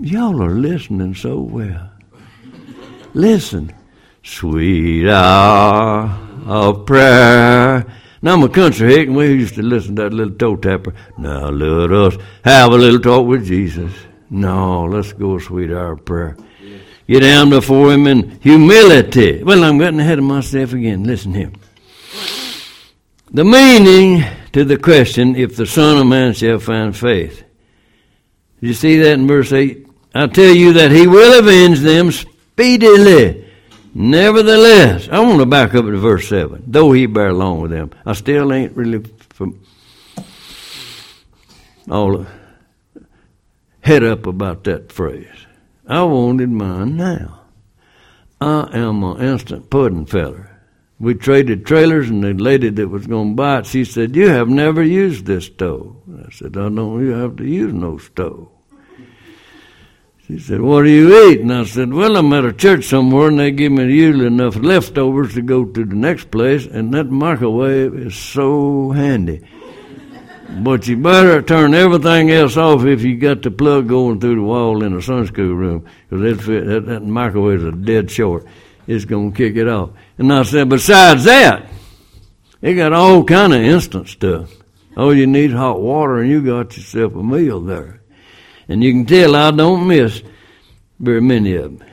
Y'all 0.00 0.42
are 0.42 0.50
listening 0.50 1.14
so 1.14 1.40
well. 1.40 1.90
Listen. 3.14 3.72
Sweet 4.24 5.08
hour 5.08 6.16
of 6.46 6.86
prayer. 6.86 7.84
Now 8.22 8.34
I'm 8.34 8.44
a 8.44 8.48
country 8.48 8.94
hick, 8.94 9.08
and 9.08 9.16
we 9.16 9.26
used 9.32 9.56
to 9.56 9.62
listen 9.62 9.96
to 9.96 10.02
that 10.04 10.12
little 10.12 10.34
toe 10.36 10.54
tapper. 10.54 10.94
Now 11.18 11.48
let 11.48 11.90
us 11.90 12.16
have 12.44 12.70
a 12.70 12.76
little 12.76 13.00
talk 13.00 13.26
with 13.26 13.44
Jesus. 13.44 13.92
No, 14.30 14.84
let's 14.84 15.12
go 15.12 15.38
sweet 15.38 15.72
hour 15.72 15.94
of 15.94 16.04
prayer. 16.04 16.36
Get 17.06 17.20
down 17.20 17.50
before 17.50 17.92
him 17.92 18.06
in 18.06 18.40
humility. 18.40 19.42
Well, 19.42 19.64
I'm 19.64 19.78
getting 19.78 20.00
ahead 20.00 20.18
of 20.18 20.24
myself 20.24 20.72
again. 20.72 21.04
Listen 21.04 21.34
here. 21.34 21.52
The 23.30 23.44
meaning 23.44 24.24
to 24.52 24.64
the 24.64 24.76
question, 24.76 25.36
if 25.36 25.56
the 25.56 25.66
Son 25.66 25.98
of 25.98 26.06
Man 26.06 26.34
shall 26.34 26.58
find 26.58 26.96
faith. 26.96 27.44
You 28.60 28.74
see 28.74 28.98
that 28.98 29.14
in 29.14 29.26
verse 29.26 29.52
8? 29.52 29.86
I 30.14 30.26
tell 30.26 30.54
you 30.54 30.74
that 30.74 30.90
he 30.90 31.06
will 31.06 31.38
avenge 31.38 31.80
them 31.80 32.12
speedily. 32.12 33.48
Nevertheless, 33.94 35.08
I 35.10 35.20
want 35.20 35.40
to 35.40 35.46
back 35.46 35.74
up 35.74 35.84
to 35.84 35.96
verse 35.96 36.28
7. 36.28 36.64
Though 36.66 36.92
he 36.92 37.06
bear 37.06 37.28
along 37.28 37.62
with 37.62 37.70
them, 37.70 37.90
I 38.06 38.12
still 38.12 38.52
ain't 38.52 38.76
really 38.76 39.02
from 39.30 39.60
all 41.90 42.26
head 43.80 44.04
up 44.04 44.26
about 44.26 44.64
that 44.64 44.92
phrase. 44.92 45.26
I 45.86 46.02
wanted 46.04 46.50
mine 46.50 46.96
now. 46.96 47.40
I 48.40 48.68
am 48.72 49.02
an 49.02 49.20
instant 49.20 49.70
pudding 49.70 50.06
feller. 50.06 50.60
We 50.98 51.14
traded 51.14 51.66
trailers, 51.66 52.08
and 52.08 52.22
the 52.22 52.32
lady 52.32 52.70
that 52.70 52.88
was 52.88 53.06
going 53.06 53.30
to 53.30 53.36
buy 53.36 53.58
it, 53.58 53.66
she 53.66 53.84
said, 53.84 54.14
"You 54.14 54.28
have 54.28 54.48
never 54.48 54.82
used 54.82 55.26
this 55.26 55.46
stove." 55.46 55.96
I 56.08 56.30
said, 56.30 56.56
"I 56.56 56.68
don't 56.68 57.04
you 57.04 57.10
have 57.10 57.36
to 57.36 57.44
use 57.44 57.72
no 57.72 57.98
stove." 57.98 58.48
She 60.28 60.38
said, 60.38 60.60
What 60.60 60.84
do 60.84 60.88
you 60.88 61.28
eat? 61.28 61.40
And 61.40 61.52
I 61.52 61.64
said, 61.64 61.92
Well, 61.92 62.16
I'm 62.16 62.32
at 62.32 62.44
a 62.44 62.52
church 62.52 62.84
somewhere 62.84 63.28
and 63.28 63.38
they 63.38 63.50
give 63.50 63.72
me 63.72 63.92
usually 63.92 64.26
enough 64.26 64.56
leftovers 64.56 65.34
to 65.34 65.42
go 65.42 65.64
to 65.64 65.84
the 65.84 65.94
next 65.94 66.30
place, 66.30 66.64
and 66.64 66.94
that 66.94 67.10
microwave 67.10 67.94
is 67.94 68.14
so 68.14 68.92
handy. 68.92 69.42
But 70.60 70.86
you 70.86 70.96
better 70.96 71.42
turn 71.42 71.74
everything 71.74 72.30
else 72.30 72.56
off 72.56 72.84
if 72.84 73.02
you 73.02 73.16
got 73.16 73.42
the 73.42 73.50
plug 73.50 73.88
going 73.88 74.20
through 74.20 74.36
the 74.36 74.42
wall 74.42 74.82
in 74.82 74.94
the 74.94 75.02
Sunday 75.02 75.28
school 75.28 75.54
room, 75.54 75.86
because 76.08 76.44
that, 76.46 76.66
that, 76.66 76.86
that 76.86 77.02
microwave 77.02 77.60
is 77.60 77.64
a 77.64 77.72
dead 77.72 78.10
short. 78.10 78.46
It's 78.86 79.04
going 79.04 79.32
to 79.32 79.36
kick 79.36 79.56
it 79.56 79.68
off. 79.68 79.90
And 80.18 80.32
I 80.32 80.42
said, 80.42 80.68
Besides 80.68 81.24
that, 81.24 81.66
it 82.60 82.74
got 82.74 82.92
all 82.92 83.24
kind 83.24 83.52
of 83.52 83.60
instant 83.60 84.08
stuff. 84.08 84.50
All 84.96 85.14
you 85.14 85.26
need 85.26 85.52
hot 85.52 85.80
water, 85.80 86.20
and 86.20 86.30
you 86.30 86.42
got 86.42 86.76
yourself 86.76 87.14
a 87.14 87.22
meal 87.22 87.60
there. 87.60 88.00
And 88.68 88.82
you 88.82 88.92
can 88.92 89.06
tell 89.06 89.34
I 89.34 89.50
don't 89.50 89.86
miss 89.86 90.22
very 90.98 91.20
many 91.20 91.54
of 91.54 91.78
them. 91.78 91.88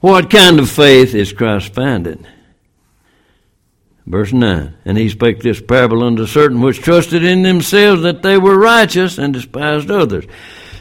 What 0.00 0.30
kind 0.30 0.58
of 0.58 0.68
faith 0.68 1.14
is 1.14 1.32
Christ 1.32 1.74
finding? 1.74 2.26
Verse 4.06 4.32
9. 4.32 4.74
And 4.84 4.98
he 4.98 5.08
spake 5.08 5.40
this 5.40 5.60
parable 5.60 6.02
unto 6.02 6.26
certain 6.26 6.60
which 6.60 6.80
trusted 6.80 7.24
in 7.24 7.42
themselves 7.42 8.02
that 8.02 8.22
they 8.22 8.36
were 8.36 8.58
righteous 8.58 9.18
and 9.18 9.32
despised 9.32 9.90
others. 9.90 10.24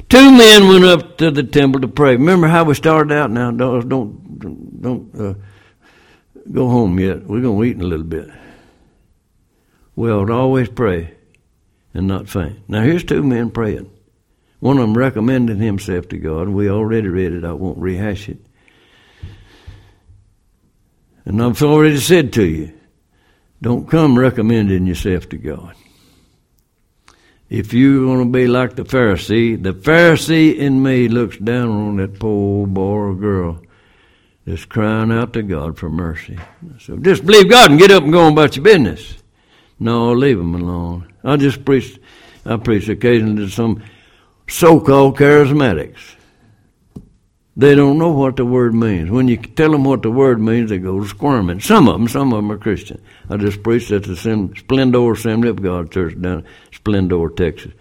Two 0.10 0.32
men 0.32 0.68
went 0.68 0.84
up 0.84 1.18
to 1.20 1.32
the 1.32 1.44
temple 1.44 1.82
to 1.82 1.88
pray. 1.88 2.14
Remember 2.14 2.48
how 2.48 2.64
we 2.64 2.74
started 2.74 3.14
out 3.14 3.32
now? 3.32 3.52
Don't, 3.52 3.88
don't, 3.88 4.82
don't 4.82 5.16
uh, 5.16 5.34
go 6.52 6.68
home 6.68 7.00
yet. 7.00 7.24
We're 7.24 7.42
going 7.42 7.58
to 7.58 7.64
eat 7.64 7.78
in 7.78 7.82
a 7.82 7.88
little 7.88 8.06
bit. 8.06 8.30
We 9.96 10.12
ought 10.12 10.26
to 10.26 10.34
always 10.34 10.68
pray 10.70 11.16
and 11.94 12.08
not 12.08 12.28
faint. 12.28 12.68
Now 12.68 12.82
here's 12.82 13.04
two 13.04 13.24
men 13.24 13.52
praying. 13.52 13.90
One 14.60 14.78
of 14.78 14.82
them 14.82 14.98
recommended 14.98 15.58
himself 15.58 16.10
to 16.10 16.18
God. 16.18 16.50
We 16.50 16.70
already 16.70 17.08
read 17.08 17.34
it. 17.34 17.44
I 17.44 17.54
won't 17.54 17.78
rehash 17.78 18.30
it. 18.30 18.40
And 21.26 21.42
I've 21.42 21.62
already 21.62 22.00
said 22.00 22.34
to 22.34 22.44
you, 22.44 22.74
don't 23.62 23.90
come 23.90 24.18
recommending 24.18 24.88
yourself 24.88 25.30
to 25.30 25.38
God. 25.38 25.76
If 27.50 27.74
you're 27.74 28.06
going 28.06 28.26
to 28.26 28.32
be 28.32 28.48
like 28.48 28.76
the 28.76 28.84
Pharisee, 28.84 29.62
the 29.62 29.74
Pharisee 29.74 30.56
in 30.56 30.82
me 30.82 31.10
looks 31.10 31.38
down 31.38 31.70
on 31.70 31.98
that 31.98 32.18
poor 32.18 32.66
boy 32.66 32.94
or 32.94 33.14
girl 33.14 33.62
that's 34.46 34.66
crying 34.66 35.12
out 35.12 35.34
to 35.34 35.44
God 35.44 35.78
for 35.78 35.90
mercy. 35.90 36.40
So 36.80 36.98
just 36.98 37.26
believe 37.26 37.50
God 37.50 37.72
and 37.72 37.80
get 37.80 37.92
up 37.92 38.04
and 38.04 38.12
go 38.12 38.22
on 38.22 38.34
about 38.34 38.56
your 38.56 38.64
business. 38.64 39.16
No, 39.80 40.14
leave 40.14 40.38
them 40.38 40.56
alone. 40.56 41.14
I 41.24 41.36
just 41.38 41.66
preach, 41.66 42.00
I 42.46 42.56
preach 42.58 42.88
occasionally 42.88 43.46
to 43.46 43.52
some 43.52 43.84
so-called 44.48 45.18
charismatics. 45.18 46.16
They 47.58 47.76
don't 47.76 47.98
know 47.98 48.12
what 48.12 48.38
the 48.38 48.46
word 48.46 48.74
means. 48.74 49.12
When 49.12 49.28
you 49.28 49.36
tell 49.36 49.72
them 49.72 49.84
what 49.84 50.04
the 50.04 50.12
word 50.12 50.40
means, 50.40 50.70
they 50.70 50.78
go 50.78 51.04
squirming. 51.04 51.60
Some 51.60 51.90
of 51.90 51.96
them, 51.96 52.08
some 52.08 52.32
of 52.32 52.38
them 52.38 52.52
are 52.52 52.58
Christian. 52.58 53.02
I 53.30 53.36
just 53.38 53.62
preached 53.62 53.92
at 53.92 54.04
the 54.04 54.14
Splendora 54.14 55.18
Assembly 55.18 55.50
of 55.50 55.62
God 55.62 55.92
Church 55.92 56.20
down 56.20 56.40
in 56.40 56.46
Splendora, 56.72 57.36
Texas. 57.36 57.74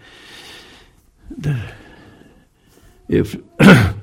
If 3.07 3.35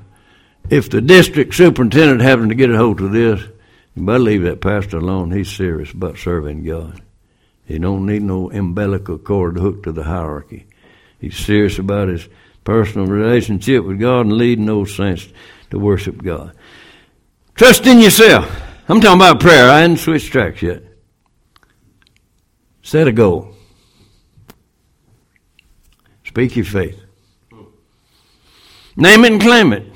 if 0.71 0.91
the 0.91 1.03
district 1.03 1.55
superintendent 1.55 2.23
happened 2.23 2.49
to 2.49 2.55
get 2.55 2.71
a 2.71 2.77
hold 2.77 3.01
of 3.03 3.13
this, 3.13 3.43
you 3.95 4.07
better 4.07 4.19
leave 4.19 4.43
that 4.45 4.63
pastor 4.63 4.99
alone. 4.99 5.31
He's 5.31 5.55
serious 5.55 5.93
about 5.93 6.17
serving 6.17 6.65
God. 6.65 7.03
He 7.67 7.79
don't 7.79 8.07
need 8.07 8.23
no 8.23 8.51
umbilical 8.51 9.19
cord 9.19 9.59
hooked 9.59 9.83
to 9.83 9.93
the 9.93 10.05
hierarchy. 10.05 10.67
He's 11.21 11.37
serious 11.37 11.79
about 11.79 12.09
his 12.09 12.27
personal 12.65 13.07
relationship 13.07 13.85
with 13.85 14.01
God 14.01 14.27
and 14.27 14.33
leading 14.33 14.67
those 14.67 14.95
saints 14.95 15.29
to 15.71 15.79
worship 15.79 16.23
God. 16.23 16.57
Trust 17.55 17.87
in 17.87 18.01
yourself. 18.01 18.63
I'm 18.89 19.01
talking 19.01 19.21
about 19.21 19.41
prayer. 19.41 19.69
I 19.71 19.81
hadn't 19.81 19.99
switched 19.99 20.33
tracks 20.33 20.63
yet. 20.63 20.83
Set 22.83 23.07
a 23.07 23.13
goal. 23.13 23.55
Speak 26.25 26.57
your 26.57 26.65
faith. 26.65 27.03
Name 28.97 29.25
it 29.25 29.33
and 29.33 29.41
claim 29.41 29.73
it. 29.73 29.87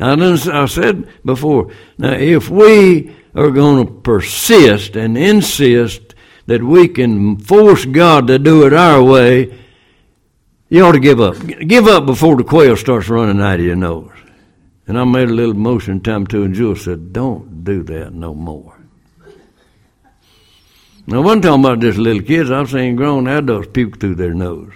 I, 0.00 0.12
I 0.12 0.66
said 0.66 1.08
before, 1.24 1.72
now 1.98 2.12
if 2.12 2.48
we 2.48 3.14
are 3.34 3.50
going 3.50 3.86
to 3.86 3.92
persist 3.92 4.96
and 4.96 5.18
insist 5.18 6.14
that 6.46 6.62
we 6.62 6.88
can 6.88 7.36
force 7.36 7.84
God 7.84 8.26
to 8.28 8.38
do 8.38 8.66
it 8.66 8.72
our 8.72 9.02
way, 9.02 9.58
you 10.68 10.84
ought 10.84 10.92
to 10.92 11.00
give 11.00 11.20
up. 11.20 11.36
Give 11.46 11.86
up 11.86 12.06
before 12.06 12.36
the 12.36 12.44
quail 12.44 12.76
starts 12.76 13.08
running 13.08 13.40
out 13.40 13.60
of 13.60 13.64
your 13.64 13.76
nose. 13.76 14.12
And 14.86 14.98
I 14.98 15.04
made 15.04 15.28
a 15.28 15.34
little 15.34 15.54
motion 15.54 16.00
time 16.00 16.26
to, 16.28 16.42
and 16.42 16.54
Jewel 16.54 16.76
said, 16.76 17.12
Don't 17.12 17.64
do 17.64 17.82
that 17.84 18.12
no 18.12 18.34
more. 18.34 18.74
Now, 21.06 21.18
I 21.18 21.20
wasn't 21.20 21.44
talking 21.44 21.64
about 21.64 21.80
just 21.80 21.98
little 21.98 22.22
kids. 22.22 22.50
I've 22.50 22.70
seen 22.70 22.96
grown 22.96 23.28
adults 23.28 23.68
puke 23.72 23.98
through 23.98 24.16
their 24.16 24.34
nose. 24.34 24.72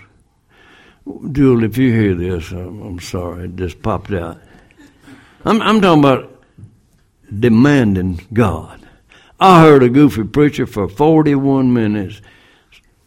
Jewel, 1.32 1.64
if 1.64 1.76
you 1.76 1.92
hear 1.92 2.14
this, 2.14 2.50
I'm, 2.52 2.80
I'm 2.82 3.00
sorry. 3.00 3.44
It 3.44 3.56
just 3.56 3.82
popped 3.82 4.12
out. 4.12 4.40
I'm, 5.44 5.60
I'm 5.60 5.80
talking 5.80 6.04
about 6.04 6.42
demanding 7.38 8.26
God. 8.32 8.80
I 9.38 9.60
heard 9.60 9.82
a 9.82 9.88
goofy 9.88 10.24
preacher 10.24 10.66
for 10.66 10.88
41 10.88 11.72
minutes 11.72 12.22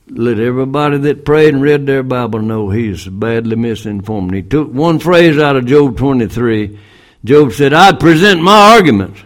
let 0.07 0.39
everybody 0.39 0.97
that 0.99 1.25
prayed 1.25 1.53
and 1.53 1.63
read 1.63 1.85
their 1.85 2.03
Bible 2.03 2.41
know 2.41 2.69
he's 2.69 3.07
badly 3.07 3.55
misinformed. 3.55 4.33
He 4.33 4.43
took 4.43 4.71
one 4.71 4.99
phrase 4.99 5.37
out 5.37 5.55
of 5.55 5.65
Job 5.65 5.97
23. 5.97 6.79
Job 7.23 7.53
said, 7.53 7.73
I 7.73 7.93
present 7.93 8.41
my 8.41 8.73
arguments. 8.73 9.21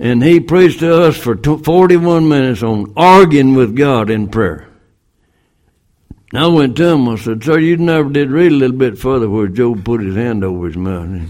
And 0.00 0.24
he 0.24 0.40
preached 0.40 0.80
to 0.80 1.02
us 1.02 1.16
for 1.16 1.36
41 1.36 2.28
minutes 2.28 2.62
on 2.62 2.92
arguing 2.96 3.54
with 3.54 3.76
God 3.76 4.10
in 4.10 4.28
prayer. 4.28 4.66
I 6.32 6.46
went 6.46 6.76
to 6.76 6.86
him, 6.86 7.08
I 7.08 7.16
said, 7.16 7.42
Sir, 7.44 7.58
you 7.58 7.76
never 7.76 8.08
did 8.08 8.30
read 8.30 8.52
a 8.52 8.54
little 8.54 8.76
bit 8.76 8.98
further 8.98 9.28
where 9.28 9.48
Job 9.48 9.84
put 9.84 10.00
his 10.00 10.14
hand 10.16 10.42
over 10.42 10.68
his 10.68 10.76
mouth. 10.76 11.28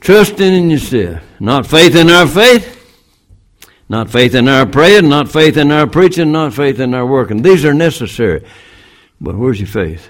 Trusting 0.00 0.52
in 0.52 0.70
yourself, 0.70 1.22
not 1.40 1.66
faith 1.66 1.96
in 1.96 2.10
our 2.10 2.26
faith, 2.26 2.81
not 3.92 4.08
faith 4.08 4.34
in 4.34 4.48
our 4.48 4.64
praying, 4.64 5.10
not 5.10 5.30
faith 5.30 5.58
in 5.58 5.70
our 5.70 5.86
preaching, 5.86 6.32
not 6.32 6.54
faith 6.54 6.80
in 6.80 6.94
our 6.94 7.04
working. 7.04 7.42
These 7.42 7.66
are 7.66 7.74
necessary. 7.74 8.42
But 9.20 9.36
where's 9.36 9.60
your 9.60 9.68
faith? 9.68 10.08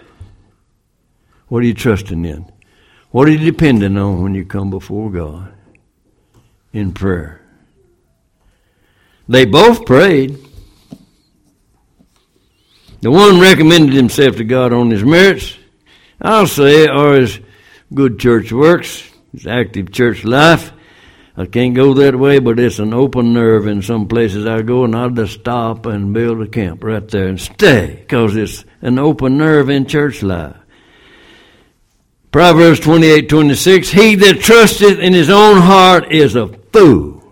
What 1.49 1.65
are 1.65 1.67
you 1.67 1.75
trusting 1.75 2.25
in? 2.25 2.51
What 3.11 3.27
are 3.27 3.33
you 3.33 3.39
depending 3.39 3.99
on 3.99 4.23
when 4.23 4.37
you 4.37 4.45
come 4.45 4.71
before 4.71 5.11
God 5.11 5.53
in 6.73 6.93
prayer? 6.93 7.43
They 9.29 9.47
both 9.47 9.85
prayed. 9.85 10.39
The 13.01 13.11
one 13.11 13.41
recommended 13.41 13.97
himself 13.97 14.37
to 14.37 14.45
God 14.45 14.73
on 14.73 14.91
his 14.91 15.03
merits, 15.03 15.59
I'll 16.21 16.47
say, 16.47 16.87
or 16.87 17.15
his 17.15 17.41
good 17.93 18.21
church 18.21 18.53
works, 18.53 19.11
his 19.33 19.49
active 19.49 19.91
church 19.91 20.23
life. 20.23 20.73
I 21.37 21.47
can't 21.47 21.75
go 21.75 21.95
that 21.95 22.15
way, 22.15 22.41
but 22.41 22.59
it's 22.59 22.79
an 22.79 22.93
open 22.93 23.33
nerve 23.33 23.67
in 23.67 23.81
some 23.81 24.07
places 24.07 24.47
I 24.47 24.61
go, 24.63 24.85
and 24.85 24.95
I'll 24.95 25.11
just 25.11 25.41
stop 25.41 25.87
and 25.87 26.13
build 26.13 26.43
a 26.43 26.47
camp 26.47 26.85
right 26.85 27.07
there 27.09 27.29
and 27.29 27.41
stay, 27.41 27.97
because 28.01 28.37
it's 28.37 28.65
an 28.83 28.99
open 28.99 29.39
nerve 29.39 29.71
in 29.71 29.87
church 29.87 30.23
life. 30.23 30.57
Proverbs 32.31 32.81
28 32.81 33.29
26, 33.29 33.89
He 33.91 34.15
that 34.17 34.41
trusteth 34.41 34.99
in 34.99 35.13
his 35.13 35.31
own 35.31 35.59
heart 35.59 36.13
is 36.13 36.35
a 36.35 36.49
fool. 36.49 37.23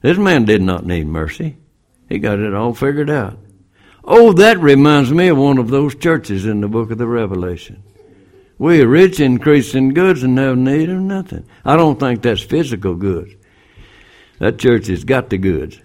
This 0.00 0.18
man 0.18 0.44
did 0.44 0.62
not 0.62 0.84
need 0.84 1.06
mercy. 1.06 1.56
He 2.08 2.18
got 2.18 2.40
it 2.40 2.54
all 2.54 2.74
figured 2.74 3.10
out. 3.10 3.38
Oh, 4.04 4.32
that 4.32 4.58
reminds 4.58 5.12
me 5.12 5.28
of 5.28 5.38
one 5.38 5.58
of 5.58 5.68
those 5.68 5.94
churches 5.94 6.46
in 6.46 6.60
the 6.60 6.68
book 6.68 6.90
of 6.90 6.98
the 6.98 7.06
Revelation. 7.06 7.84
We 8.62 8.80
are 8.80 8.86
rich, 8.86 9.18
in 9.18 9.32
increasing 9.32 9.88
goods, 9.88 10.22
and 10.22 10.38
have 10.38 10.56
need 10.56 10.88
of 10.88 11.00
nothing. 11.00 11.44
I 11.64 11.74
don't 11.74 11.98
think 11.98 12.22
that's 12.22 12.42
physical 12.42 12.94
goods. 12.94 13.34
That 14.38 14.60
church 14.60 14.86
has 14.86 15.02
got 15.02 15.30
the 15.30 15.38
goods. 15.38 15.80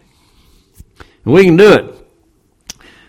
And 1.26 1.34
we 1.34 1.46
can 1.46 1.58
do 1.58 1.74
it. 1.74 2.08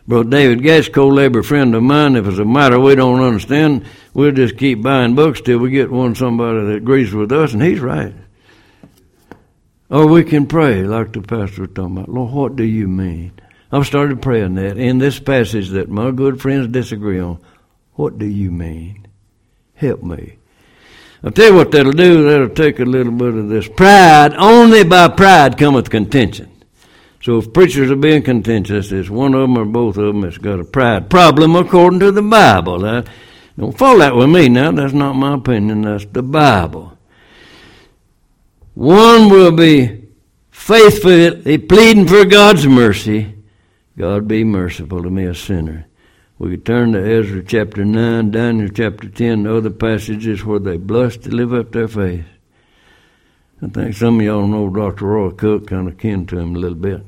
Brother 0.06 0.30
David 0.30 0.62
Gash, 0.62 0.88
co-labor 0.88 1.42
friend 1.42 1.74
of 1.74 1.82
mine, 1.82 2.16
if 2.16 2.26
it's 2.26 2.38
a 2.38 2.46
matter 2.46 2.80
we 2.80 2.94
don't 2.94 3.20
understand, 3.20 3.84
we'll 4.14 4.32
just 4.32 4.56
keep 4.56 4.80
buying 4.80 5.14
books 5.14 5.42
till 5.42 5.58
we 5.58 5.68
get 5.68 5.90
one 5.90 6.14
somebody 6.14 6.64
that 6.64 6.76
agrees 6.76 7.12
with 7.12 7.30
us, 7.30 7.52
and 7.52 7.62
he's 7.62 7.80
right. 7.80 8.14
Or 9.90 10.06
we 10.06 10.24
can 10.24 10.46
pray, 10.46 10.84
like 10.84 11.12
the 11.12 11.20
pastor 11.20 11.60
was 11.60 11.72
talking 11.74 11.98
about. 11.98 12.08
Lord, 12.08 12.32
what 12.32 12.56
do 12.56 12.64
you 12.64 12.88
mean? 12.88 13.32
I've 13.70 13.86
started 13.86 14.22
praying 14.22 14.54
that 14.54 14.78
in 14.78 14.96
this 14.96 15.20
passage 15.20 15.68
that 15.72 15.90
my 15.90 16.10
good 16.10 16.40
friends 16.40 16.68
disagree 16.68 17.20
on. 17.20 17.38
What 17.96 18.16
do 18.16 18.24
you 18.24 18.50
mean? 18.50 19.07
Help 19.78 20.02
me. 20.02 20.36
I'll 21.22 21.30
tell 21.30 21.50
you 21.50 21.54
what 21.54 21.70
that'll 21.70 21.92
do. 21.92 22.28
That'll 22.28 22.48
take 22.48 22.80
a 22.80 22.84
little 22.84 23.12
bit 23.12 23.34
of 23.34 23.48
this 23.48 23.68
pride. 23.68 24.34
Only 24.34 24.84
by 24.84 25.08
pride 25.08 25.56
cometh 25.56 25.88
contention. 25.88 26.50
So 27.22 27.38
if 27.38 27.52
preachers 27.52 27.90
are 27.90 27.96
being 27.96 28.22
contentious, 28.22 28.92
it's 28.92 29.10
one 29.10 29.34
of 29.34 29.40
them 29.40 29.56
or 29.56 29.64
both 29.64 29.96
of 29.96 30.06
them 30.06 30.20
that's 30.20 30.38
got 30.38 30.60
a 30.60 30.64
pride 30.64 31.10
problem 31.10 31.56
according 31.56 32.00
to 32.00 32.12
the 32.12 32.22
Bible. 32.22 32.80
Now, 32.80 33.04
don't 33.58 33.76
fall 33.76 34.02
out 34.02 34.16
with 34.16 34.30
me 34.30 34.48
now. 34.48 34.70
That's 34.70 34.92
not 34.92 35.14
my 35.14 35.34
opinion. 35.34 35.82
That's 35.82 36.06
the 36.06 36.22
Bible. 36.22 36.96
One 38.74 39.28
will 39.28 39.50
be 39.52 40.08
faithfully 40.50 41.58
pleading 41.58 42.06
for 42.06 42.24
God's 42.24 42.66
mercy. 42.66 43.34
God 43.96 44.28
be 44.28 44.44
merciful 44.44 45.02
to 45.02 45.10
me, 45.10 45.24
a 45.24 45.34
sinner. 45.34 45.87
We 46.40 46.56
turn 46.56 46.92
to 46.92 47.00
Ezra 47.00 47.42
chapter 47.42 47.84
9, 47.84 48.30
Daniel 48.30 48.68
chapter 48.68 49.08
10, 49.08 49.44
other 49.44 49.70
passages 49.70 50.44
where 50.44 50.60
they 50.60 50.76
blush 50.76 51.16
to 51.18 51.30
live 51.30 51.52
up 51.52 51.72
their 51.72 51.88
faith. 51.88 52.26
I 53.60 53.66
think 53.66 53.96
some 53.96 54.20
of 54.20 54.24
y'all 54.24 54.46
know 54.46 54.70
Dr. 54.70 55.06
Roy 55.06 55.30
Cook, 55.30 55.66
kind 55.66 55.88
of 55.88 55.98
kin 55.98 56.26
to 56.26 56.38
him 56.38 56.54
a 56.54 56.58
little 56.60 56.78
bit. 56.78 57.02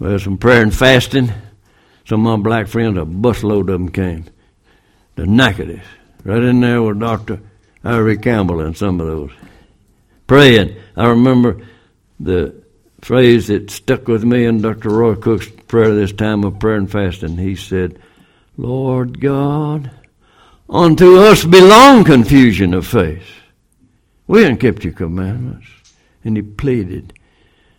Well, 0.00 0.18
some 0.18 0.38
prayer 0.38 0.62
and 0.62 0.74
fasting. 0.74 1.32
Some 2.04 2.26
of 2.26 2.40
my 2.40 2.42
black 2.42 2.66
friends, 2.66 2.98
a 2.98 3.02
busload 3.02 3.60
of 3.60 3.66
them 3.66 3.90
came. 3.90 4.24
The 5.14 5.22
knackered 5.22 5.80
Right 6.24 6.42
in 6.42 6.60
there 6.60 6.82
with 6.82 6.98
Dr. 6.98 7.40
Irie 7.84 8.20
Campbell 8.20 8.60
and 8.60 8.76
some 8.76 9.00
of 9.00 9.06
those. 9.06 9.30
Praying. 10.26 10.76
I 10.96 11.10
remember 11.10 11.64
the 12.18 12.60
phrase 13.02 13.46
that 13.46 13.70
stuck 13.70 14.08
with 14.08 14.24
me 14.24 14.46
in 14.46 14.62
Dr. 14.62 14.88
Roy 14.88 15.14
Cook's 15.14 15.48
prayer 15.68 15.94
this 15.94 16.12
time 16.12 16.42
of 16.42 16.58
prayer 16.58 16.74
and 16.74 16.90
fasting. 16.90 17.38
He 17.38 17.54
said, 17.54 18.00
Lord 18.56 19.20
God, 19.20 19.90
unto 20.68 21.18
us 21.18 21.44
belong 21.44 22.04
confusion 22.04 22.74
of 22.74 22.86
faith. 22.86 23.28
We 24.26 24.42
haven't 24.42 24.58
kept 24.58 24.84
your 24.84 24.92
commandments. 24.92 25.68
And 26.24 26.36
he 26.36 26.42
pleaded, 26.42 27.12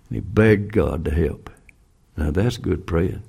and 0.07 0.15
he 0.15 0.19
begged 0.21 0.71
God 0.71 1.03
to 1.05 1.11
help. 1.11 1.49
Now 2.15 2.31
that's 2.31 2.57
good 2.57 2.87
praying. 2.87 3.23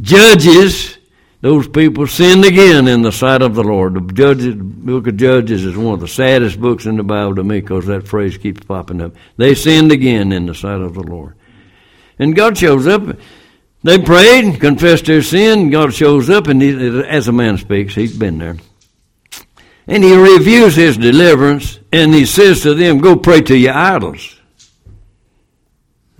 Judges, 0.00 0.98
those 1.42 1.68
people 1.68 2.06
sinned 2.06 2.44
again 2.44 2.88
in 2.88 3.02
the 3.02 3.12
sight 3.12 3.40
of 3.40 3.54
the 3.54 3.62
Lord. 3.62 3.94
The 3.94 4.12
Judges, 4.12 4.56
book 4.56 5.06
of 5.06 5.16
Judges 5.16 5.64
is 5.64 5.76
one 5.76 5.94
of 5.94 6.00
the 6.00 6.08
saddest 6.08 6.60
books 6.60 6.86
in 6.86 6.96
the 6.96 7.04
Bible 7.04 7.36
to 7.36 7.44
me 7.44 7.60
because 7.60 7.86
that 7.86 8.08
phrase 8.08 8.36
keeps 8.36 8.64
popping 8.64 9.00
up. 9.00 9.12
They 9.36 9.54
sinned 9.54 9.92
again 9.92 10.32
in 10.32 10.46
the 10.46 10.54
sight 10.54 10.80
of 10.80 10.94
the 10.94 11.02
Lord. 11.02 11.36
And 12.18 12.34
God 12.34 12.58
shows 12.58 12.86
up 12.86 13.16
they 13.82 13.98
prayed, 13.98 14.60
confessed 14.60 15.06
their 15.06 15.22
sin. 15.22 15.70
God 15.70 15.94
shows 15.94 16.28
up, 16.28 16.48
and 16.48 16.60
he, 16.60 17.02
as 17.04 17.28
a 17.28 17.32
man 17.32 17.56
speaks, 17.56 17.94
he's 17.94 18.16
been 18.16 18.38
there. 18.38 18.56
And 19.86 20.04
he 20.04 20.14
reviews 20.14 20.76
his 20.76 20.98
deliverance, 20.98 21.78
and 21.90 22.12
he 22.12 22.26
says 22.26 22.60
to 22.62 22.74
them, 22.74 22.98
Go 22.98 23.16
pray 23.16 23.40
to 23.42 23.56
your 23.56 23.72
idols. 23.72 24.38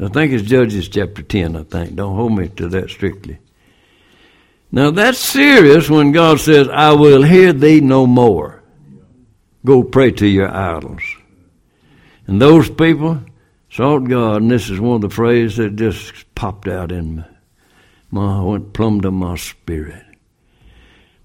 I 0.03 0.09
think 0.09 0.33
it's 0.33 0.49
Judges 0.49 0.89
chapter 0.89 1.23
10, 1.23 1.57
I 1.57 1.63
think. 1.65 1.95
Don't 1.95 2.17
hold 2.17 2.33
me 2.33 2.49
to 2.49 2.69
that 2.71 2.89
strictly. 2.89 3.39
Now 4.73 4.91
that's 4.91 5.19
serious 5.19 5.91
when 5.91 6.13
God 6.13 6.41
says, 6.41 6.69
I 6.69 6.93
will 6.93 7.23
hear 7.23 7.53
thee 7.53 7.81
no 7.81 8.07
more. 8.07 8.63
Go 9.67 9.83
pray 9.83 10.13
to 10.13 10.27
your 10.27 10.49
idols. 10.49 11.03
And 12.27 12.41
those 12.41 12.71
people 12.71 13.21
sought 13.69 14.09
God, 14.09 14.41
and 14.41 14.51
this 14.51 14.71
is 14.71 14.81
one 14.81 14.95
of 14.95 15.01
the 15.03 15.11
phrases 15.11 15.59
that 15.59 15.77
just 15.77 16.35
popped 16.35 16.67
out 16.67 16.93
in 16.93 17.17
me 17.17 17.25
my 18.11 18.43
went 18.43 18.73
plumb 18.73 19.01
to 19.03 19.11
my 19.11 19.37
spirit. 19.37 20.05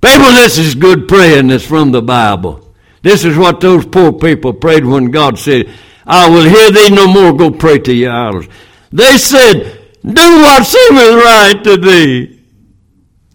People, 0.02 0.32
this 0.34 0.58
is 0.58 0.76
good 0.76 1.08
praying 1.08 1.48
that's 1.48 1.66
from 1.66 1.92
the 1.92 2.02
Bible. 2.02 2.74
This 3.02 3.26
is 3.26 3.38
what 3.38 3.60
those 3.60 3.86
poor 3.86 4.14
people 4.14 4.54
prayed 4.54 4.86
when 4.86 5.12
God 5.12 5.40
said, 5.40 5.70
I 6.06 6.30
will 6.30 6.44
hear 6.44 6.72
thee 6.72 6.90
no 6.90 7.08
more, 7.08 7.34
go 7.34 7.52
pray 7.52 7.80
to 7.80 7.94
your 7.94 8.12
idols. 8.12 8.48
They 8.92 9.18
said, 9.18 9.80
do 10.04 10.42
what 10.42 10.66
seemeth 10.66 11.24
right 11.24 11.62
to 11.64 11.78
thee. 11.78 12.42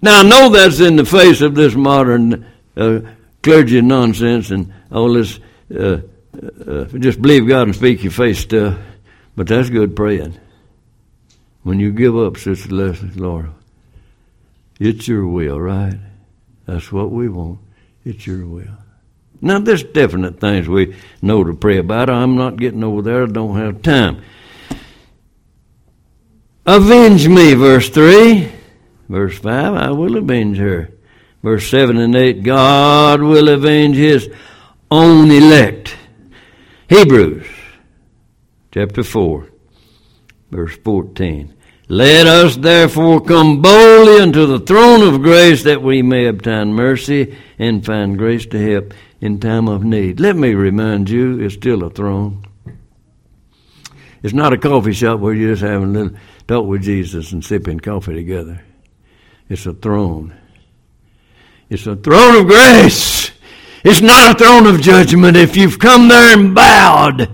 Now 0.02 0.20
I 0.20 0.22
know 0.22 0.48
that's 0.48 0.80
in 0.80 0.96
the 0.96 1.04
face 1.04 1.40
of 1.40 1.54
this 1.54 1.74
modern 1.74 2.46
uh, 2.76 3.00
clergy 3.42 3.80
nonsense 3.80 4.50
and 4.50 4.72
all 4.90 5.12
this 5.12 5.40
uh, 5.76 6.00
uh, 6.66 6.84
just 6.98 7.20
believe 7.20 7.48
God 7.48 7.62
and 7.62 7.74
speak 7.74 8.02
your 8.02 8.12
face 8.12 8.38
stuff, 8.40 8.78
but 9.36 9.46
that's 9.46 9.70
good 9.70 9.94
praying. 9.96 10.38
When 11.62 11.80
you 11.80 11.92
give 11.92 12.16
up, 12.16 12.36
Sister 12.36 12.74
Leslie, 12.74 13.10
Lord, 13.10 13.50
it's 14.78 15.06
your 15.06 15.26
will, 15.26 15.60
right? 15.60 15.98
That's 16.66 16.90
what 16.90 17.10
we 17.10 17.28
want. 17.28 17.58
It's 18.04 18.26
your 18.26 18.46
will. 18.46 18.78
Now, 19.42 19.58
there's 19.58 19.82
definite 19.82 20.40
things 20.40 20.68
we 20.68 20.94
know 21.22 21.44
to 21.44 21.54
pray 21.54 21.78
about. 21.78 22.10
I'm 22.10 22.36
not 22.36 22.56
getting 22.56 22.84
over 22.84 23.02
there. 23.02 23.24
I 23.24 23.26
don't 23.26 23.56
have 23.56 23.82
time. 23.82 24.22
Avenge 26.66 27.26
me, 27.28 27.54
verse 27.54 27.88
3. 27.88 28.50
Verse 29.08 29.38
5, 29.38 29.74
I 29.74 29.90
will 29.90 30.16
avenge 30.16 30.58
her. 30.58 30.92
Verse 31.42 31.68
7 31.68 31.96
and 31.96 32.14
8, 32.14 32.42
God 32.42 33.22
will 33.22 33.48
avenge 33.48 33.96
his 33.96 34.30
own 34.90 35.30
elect. 35.30 35.96
Hebrews 36.88 37.46
chapter 38.72 39.02
4, 39.02 39.49
verse 40.50 40.76
14. 40.78 41.54
Let 41.88 42.26
us 42.26 42.56
therefore 42.56 43.20
come 43.20 43.60
boldly 43.60 44.20
unto 44.20 44.46
the 44.46 44.60
throne 44.60 45.02
of 45.02 45.22
grace 45.22 45.64
that 45.64 45.82
we 45.82 46.02
may 46.02 46.26
obtain 46.26 46.72
mercy 46.72 47.36
and 47.58 47.84
find 47.84 48.16
grace 48.16 48.46
to 48.46 48.72
help 48.72 48.94
in 49.20 49.40
time 49.40 49.66
of 49.66 49.82
need. 49.82 50.20
Let 50.20 50.36
me 50.36 50.54
remind 50.54 51.10
you, 51.10 51.40
it's 51.40 51.54
still 51.54 51.82
a 51.82 51.90
throne. 51.90 52.44
It's 54.22 54.34
not 54.34 54.52
a 54.52 54.58
coffee 54.58 54.92
shop 54.92 55.18
where 55.20 55.34
you're 55.34 55.52
just 55.52 55.62
having 55.62 55.96
a 55.96 55.98
little 55.98 56.18
talk 56.46 56.66
with 56.66 56.82
Jesus 56.82 57.32
and 57.32 57.44
sipping 57.44 57.80
coffee 57.80 58.14
together. 58.14 58.62
It's 59.48 59.66
a 59.66 59.72
throne. 59.72 60.36
It's 61.68 61.86
a 61.86 61.96
throne 61.96 62.36
of 62.36 62.46
grace. 62.46 63.32
It's 63.82 64.00
not 64.00 64.36
a 64.36 64.38
throne 64.38 64.66
of 64.66 64.80
judgment. 64.80 65.36
If 65.36 65.56
you've 65.56 65.78
come 65.78 66.08
there 66.08 66.38
and 66.38 66.54
bowed 66.54 67.30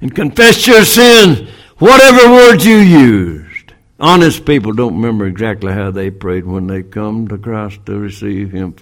and 0.00 0.14
confessed 0.14 0.66
your 0.66 0.84
sins, 0.84 1.48
whatever 1.78 2.32
words 2.32 2.64
you 2.64 2.76
used, 2.76 3.72
honest 3.98 4.44
people 4.44 4.72
don't 4.72 4.94
remember 4.94 5.26
exactly 5.26 5.72
how 5.72 5.90
they 5.90 6.10
prayed 6.10 6.44
when 6.44 6.66
they 6.66 6.82
come 6.82 7.28
to 7.28 7.38
Christ 7.38 7.84
to 7.86 7.98
receive 7.98 8.52
Him 8.52 8.74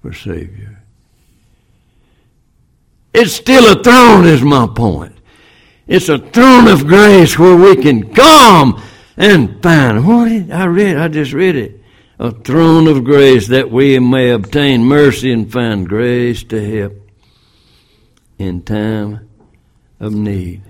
for 0.00 0.12
Savior. 0.12 0.82
It's 3.14 3.32
still 3.32 3.70
a 3.72 3.82
throne, 3.82 4.26
is 4.26 4.42
my 4.42 4.66
point. 4.66 5.16
It's 5.86 6.08
a 6.08 6.18
throne 6.18 6.68
of 6.68 6.86
grace 6.86 7.38
where 7.38 7.56
we 7.56 7.76
can 7.76 8.14
come 8.14 8.82
and 9.16 9.62
find. 9.62 10.06
What 10.06 10.28
did 10.28 10.50
I 10.50 10.64
read? 10.64 10.96
I 10.96 11.08
just 11.08 11.32
read 11.32 11.56
it 11.56 11.82
a 12.22 12.30
throne 12.30 12.86
of 12.86 13.02
grace 13.02 13.48
that 13.48 13.68
we 13.68 13.98
may 13.98 14.30
obtain 14.30 14.84
mercy 14.84 15.32
and 15.32 15.52
find 15.52 15.88
grace 15.88 16.44
to 16.44 16.78
help 16.78 16.92
in 18.38 18.62
time 18.62 19.28
of 19.98 20.14
need. 20.14 20.62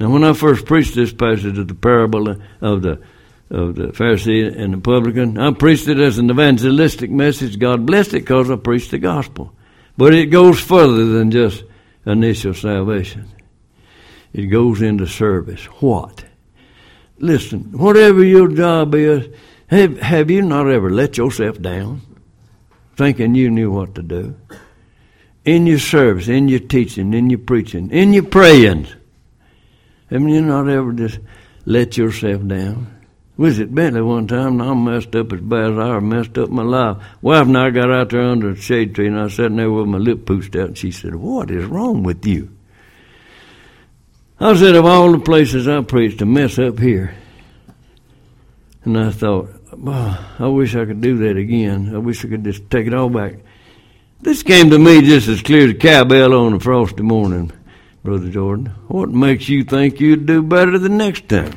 Now, 0.00 0.08
when 0.08 0.24
I 0.24 0.32
first 0.32 0.64
preached 0.64 0.94
this 0.94 1.12
passage 1.12 1.58
of 1.58 1.68
the 1.68 1.74
parable 1.74 2.30
of 2.62 2.82
the 2.82 3.02
of 3.50 3.74
the 3.74 3.88
Pharisee 3.88 4.56
and 4.56 4.74
the 4.74 4.78
publican, 4.78 5.36
I 5.36 5.52
preached 5.52 5.88
it 5.88 5.98
as 5.98 6.18
an 6.18 6.30
evangelistic 6.30 7.10
message. 7.10 7.58
God 7.58 7.84
blessed 7.84 8.14
it 8.14 8.20
because 8.20 8.48
I 8.48 8.56
preached 8.56 8.92
the 8.92 8.98
gospel. 8.98 9.52
But 9.98 10.14
it 10.14 10.26
goes 10.26 10.60
further 10.60 11.04
than 11.04 11.32
just 11.32 11.64
initial 12.06 12.54
salvation. 12.54 13.28
It 14.32 14.46
goes 14.46 14.80
into 14.80 15.06
service. 15.06 15.64
What? 15.80 16.24
Listen, 17.18 17.76
whatever 17.76 18.24
your 18.24 18.48
job 18.48 18.94
is, 18.94 19.28
have, 19.66 19.98
have 19.98 20.30
you 20.30 20.42
not 20.42 20.70
ever 20.70 20.88
let 20.88 21.18
yourself 21.18 21.60
down 21.60 22.02
thinking 22.96 23.34
you 23.34 23.50
knew 23.50 23.72
what 23.72 23.96
to 23.96 24.02
do? 24.02 24.36
In 25.44 25.66
your 25.66 25.80
service, 25.80 26.28
in 26.28 26.48
your 26.48 26.60
teaching, 26.60 27.12
in 27.12 27.28
your 27.28 27.40
preaching, 27.40 27.90
in 27.90 28.12
your 28.12 28.22
praying. 28.22 28.86
Have 30.10 30.22
you 30.22 30.42
not 30.42 30.68
ever 30.68 30.92
just 30.92 31.18
let 31.64 31.96
yourself 31.96 32.46
down? 32.46 33.00
Was 33.36 33.58
it 33.58 33.74
Bentley 33.74 34.02
one 34.02 34.26
time 34.26 34.60
and 34.60 34.62
I 34.62 34.74
messed 34.74 35.16
up 35.16 35.32
as 35.32 35.40
bad 35.40 35.72
as 35.72 35.78
I 35.78 35.88
ever 35.88 36.00
messed 36.02 36.36
up 36.36 36.50
my 36.50 36.62
life. 36.62 36.98
Wife 37.22 37.46
and 37.46 37.56
I 37.56 37.70
got 37.70 37.90
out 37.90 38.10
there 38.10 38.20
under 38.20 38.50
a 38.50 38.56
shade 38.56 38.94
tree 38.94 39.06
and 39.06 39.18
I 39.18 39.28
sitting 39.28 39.56
there 39.56 39.70
with 39.70 39.86
my 39.86 39.96
lip 39.96 40.26
pushed 40.26 40.54
out 40.56 40.68
and 40.68 40.78
she 40.78 40.90
said, 40.90 41.14
What 41.14 41.50
is 41.50 41.64
wrong 41.64 42.02
with 42.02 42.26
you? 42.26 42.50
I 44.38 44.54
said, 44.56 44.74
Of 44.74 44.84
all 44.84 45.12
the 45.12 45.20
places 45.20 45.68
I 45.68 45.80
preached, 45.80 46.18
to 46.18 46.26
mess 46.26 46.58
up 46.58 46.78
here. 46.78 47.14
And 48.84 48.98
I 48.98 49.10
thought, 49.10 49.50
I 50.38 50.46
wish 50.48 50.74
I 50.74 50.84
could 50.84 51.00
do 51.00 51.18
that 51.18 51.36
again. 51.36 51.94
I 51.94 51.98
wish 51.98 52.24
I 52.24 52.28
could 52.28 52.44
just 52.44 52.68
take 52.68 52.86
it 52.86 52.94
all 52.94 53.08
back. 53.08 53.36
This 54.20 54.42
came 54.42 54.68
to 54.68 54.78
me 54.78 55.00
just 55.00 55.28
as 55.28 55.40
clear 55.40 55.64
as 55.64 55.70
a 55.70 55.74
cowbell 55.74 56.34
on 56.34 56.52
a 56.52 56.60
frosty 56.60 57.02
morning, 57.02 57.52
Brother 58.02 58.30
Jordan. 58.30 58.66
What 58.88 59.10
makes 59.10 59.48
you 59.48 59.62
think 59.62 60.00
you'd 60.00 60.24
do 60.24 60.42
better 60.42 60.78
the 60.78 60.88
next 60.88 61.28
time? 61.28 61.54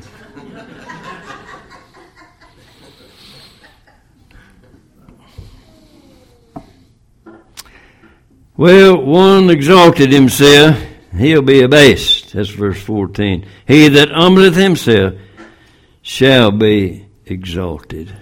well, 8.58 9.02
one 9.02 9.50
exalted 9.50 10.12
himself, 10.12 10.78
he'll 11.16 11.42
be 11.42 11.62
abased. 11.62 12.34
That's 12.34 12.50
verse 12.50 12.82
14. 12.82 13.46
He 13.66 13.88
that 13.88 14.10
humbleth 14.10 14.56
himself 14.56 15.14
shall 16.02 16.52
be 16.52 17.06
exalted. 17.26 18.14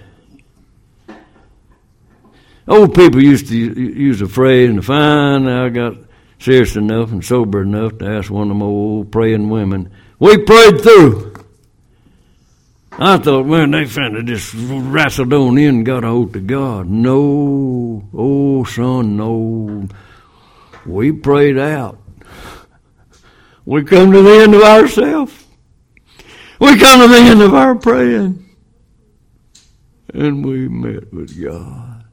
Old 2.68 2.94
people 2.94 3.20
used 3.20 3.48
to 3.48 3.56
use 3.56 4.22
a 4.22 4.28
phrase, 4.28 4.70
and 4.70 4.84
fine, 4.84 5.48
I 5.48 5.68
got 5.68 5.96
serious 6.42 6.76
enough 6.76 7.10
and 7.12 7.24
sober 7.24 7.62
enough 7.62 7.98
to 7.98 8.06
ask 8.06 8.30
one 8.30 8.50
of 8.50 8.56
them 8.56 8.62
old 8.62 9.10
praying 9.12 9.48
women, 9.48 9.90
we 10.18 10.38
prayed 10.38 10.80
through. 10.80 11.32
I 12.92 13.16
thought, 13.16 13.46
man, 13.46 13.70
they 13.70 13.82
it 13.82 14.24
just 14.26 14.52
wrestled 14.54 15.32
on 15.32 15.56
in 15.56 15.76
and 15.76 15.86
got 15.86 16.04
a 16.04 16.08
hold 16.08 16.34
to 16.34 16.40
God. 16.40 16.88
No, 16.88 18.06
oh 18.12 18.64
son, 18.64 19.16
no. 19.16 19.88
We 20.84 21.12
prayed 21.12 21.58
out. 21.58 21.98
We 23.64 23.84
come 23.84 24.12
to 24.12 24.22
the 24.22 24.42
end 24.42 24.54
of 24.54 24.62
ourselves. 24.62 25.32
We 26.58 26.78
come 26.78 27.00
to 27.00 27.08
the 27.08 27.20
end 27.20 27.40
of 27.40 27.54
our 27.54 27.74
praying 27.74 28.42
and 30.14 30.44
we 30.44 30.68
met 30.68 31.12
with 31.12 31.42
God, 31.42 32.04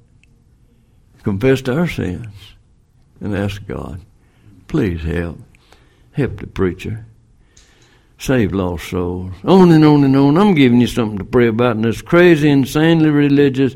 confessed 1.24 1.68
our 1.68 1.88
sins, 1.88 2.34
and 3.20 3.36
asked 3.36 3.68
God, 3.68 4.02
please 4.70 5.04
help. 5.04 5.40
Help 6.14 6.40
the 6.40 6.48
preacher. 6.48 7.06
Save 8.18 8.54
lost 8.54 8.90
souls. 8.90 9.34
On 9.44 9.72
and 9.72 9.84
on 9.84 10.04
and 10.06 10.16
on. 10.16 10.38
I'm 10.38 10.54
giving 10.54 10.80
you 10.80 10.88
something 10.88 11.18
to 11.18 11.26
pray 11.26 11.48
about 11.48 11.76
in 11.76 11.82
this 11.82 12.02
crazy, 12.02 12.50
insanely 12.50 13.10
religious 13.10 13.76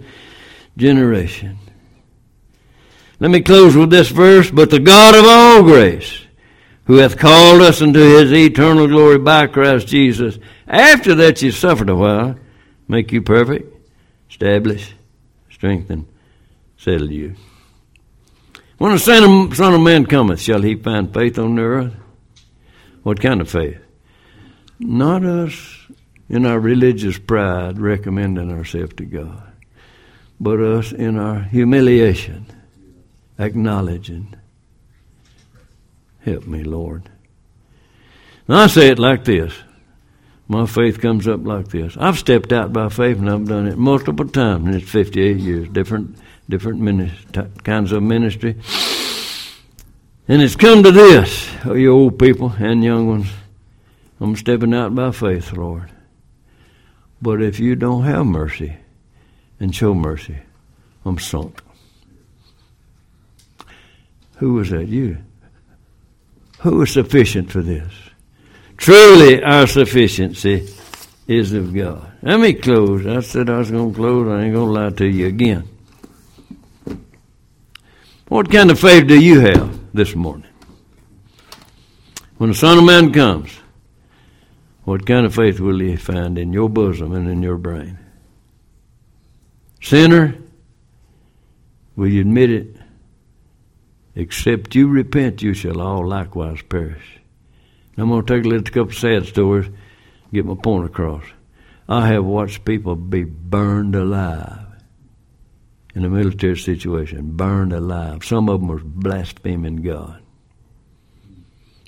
generation. 0.77 1.57
Let 3.19 3.31
me 3.31 3.41
close 3.41 3.75
with 3.75 3.89
this 3.89 4.09
verse. 4.09 4.51
But 4.51 4.69
the 4.69 4.79
God 4.79 5.15
of 5.15 5.25
all 5.25 5.63
grace, 5.63 6.21
who 6.85 6.95
hath 6.97 7.17
called 7.17 7.61
us 7.61 7.81
into 7.81 7.99
his 7.99 8.31
eternal 8.31 8.87
glory 8.87 9.17
by 9.17 9.47
Christ 9.47 9.87
Jesus, 9.87 10.37
after 10.67 11.15
that 11.15 11.41
you 11.41 11.51
suffered 11.51 11.89
a 11.89 11.95
while, 11.95 12.35
make 12.87 13.11
you 13.11 13.21
perfect, 13.21 13.73
establish, 14.29 14.93
strengthen, 15.49 16.05
settle 16.77 17.11
you. 17.11 17.35
When 18.83 18.91
the 18.91 18.99
Son 18.99 19.23
of, 19.23 19.55
Son 19.55 19.73
of 19.73 19.79
Man 19.79 20.05
cometh, 20.05 20.41
shall 20.41 20.61
he 20.61 20.75
find 20.75 21.13
faith 21.13 21.39
on 21.39 21.55
the 21.55 21.61
earth? 21.61 21.95
What 23.03 23.21
kind 23.21 23.39
of 23.39 23.49
faith? 23.49 23.79
Not 24.77 25.23
us 25.23 25.87
in 26.27 26.45
our 26.45 26.59
religious 26.59 27.17
pride 27.17 27.79
recommending 27.79 28.51
ourselves 28.51 28.93
to 28.95 29.05
God, 29.05 29.53
but 30.37 30.59
us 30.59 30.91
in 30.91 31.17
our 31.17 31.43
humiliation, 31.43 32.45
acknowledging, 33.39 34.35
Help 36.19 36.45
me, 36.45 36.65
Lord. 36.65 37.09
Now 38.49 38.63
I 38.63 38.67
say 38.67 38.89
it 38.89 38.99
like 38.99 39.23
this 39.23 39.53
my 40.49 40.65
faith 40.65 40.99
comes 40.99 41.25
up 41.25 41.45
like 41.45 41.69
this. 41.69 41.95
I've 41.97 42.19
stepped 42.19 42.51
out 42.51 42.73
by 42.73 42.89
faith 42.89 43.17
and 43.17 43.29
I've 43.29 43.47
done 43.47 43.65
it 43.65 43.77
multiple 43.77 44.27
times 44.27 44.67
in 44.67 44.73
its 44.73 44.89
58 44.89 45.37
years, 45.37 45.69
different 45.69 46.17
different 46.49 47.63
kinds 47.63 47.91
of 47.91 48.03
ministry. 48.03 48.55
And 50.27 50.41
it's 50.41 50.55
come 50.55 50.83
to 50.83 50.91
this, 50.91 51.49
oh, 51.65 51.73
you 51.73 51.91
old 51.91 52.17
people 52.17 52.53
and 52.57 52.83
young 52.83 53.07
ones. 53.07 53.27
I'm 54.19 54.35
stepping 54.35 54.73
out 54.73 54.95
by 54.95 55.11
faith, 55.11 55.51
Lord. 55.51 55.91
But 57.21 57.41
if 57.41 57.59
you 57.59 57.75
don't 57.75 58.03
have 58.03 58.25
mercy 58.25 58.75
and 59.59 59.75
show 59.75 59.93
mercy, 59.93 60.37
I'm 61.05 61.19
sunk. 61.19 61.61
Who 64.37 64.53
was 64.55 64.69
that? 64.69 64.87
You. 64.87 65.17
Who 66.59 66.81
is 66.81 66.93
sufficient 66.93 67.51
for 67.51 67.61
this? 67.61 67.91
Truly, 68.77 69.43
our 69.43 69.67
sufficiency 69.67 70.67
is 71.27 71.53
of 71.53 71.73
God. 71.73 72.11
Let 72.21 72.39
me 72.39 72.53
close. 72.53 73.05
I 73.05 73.19
said 73.21 73.49
I 73.49 73.57
was 73.57 73.71
going 73.71 73.91
to 73.91 73.95
close. 73.95 74.27
I 74.27 74.43
ain't 74.43 74.53
going 74.53 74.73
to 74.73 74.81
lie 74.81 74.89
to 74.89 75.05
you 75.05 75.27
again. 75.27 75.67
What 78.29 78.49
kind 78.49 78.71
of 78.71 78.79
faith 78.79 79.07
do 79.07 79.19
you 79.19 79.41
have 79.41 79.79
this 79.93 80.15
morning? 80.15 80.49
When 82.37 82.49
the 82.49 82.55
Son 82.55 82.77
of 82.77 82.85
Man 82.85 83.11
comes, 83.11 83.51
what 84.85 85.05
kind 85.05 85.25
of 85.25 85.35
faith 85.35 85.59
will 85.59 85.79
he 85.79 85.97
find 85.97 86.37
in 86.37 86.53
your 86.53 86.69
bosom 86.69 87.13
and 87.13 87.29
in 87.29 87.43
your 87.43 87.57
brain? 87.57 87.99
Sinner, 89.81 90.35
will 91.95 92.07
you 92.07 92.21
admit 92.21 92.49
it? 92.49 92.75
Except 94.15 94.73
you 94.73 94.87
repent, 94.87 95.41
you 95.41 95.53
shall 95.53 95.81
all 95.81 96.07
likewise 96.07 96.61
perish. 96.61 97.19
I'm 97.97 98.09
going 98.09 98.25
to 98.25 98.35
take 98.35 98.45
a 98.45 98.47
little 98.47 98.73
couple 98.73 98.93
sad 98.93 99.25
stories, 99.25 99.69
get 100.31 100.45
my 100.45 100.55
point 100.55 100.85
across. 100.85 101.23
I 101.89 102.07
have 102.07 102.23
watched 102.23 102.63
people 102.63 102.95
be 102.95 103.25
burned 103.25 103.95
alive 103.95 104.72
in 105.95 106.05
a 106.05 106.09
military 106.09 106.57
situation, 106.57 107.31
burned 107.31 107.73
alive. 107.73 108.23
Some 108.23 108.49
of 108.49 108.59
them 108.59 108.69
were 108.69 108.79
blaspheming 108.83 109.77
God. 109.77 110.21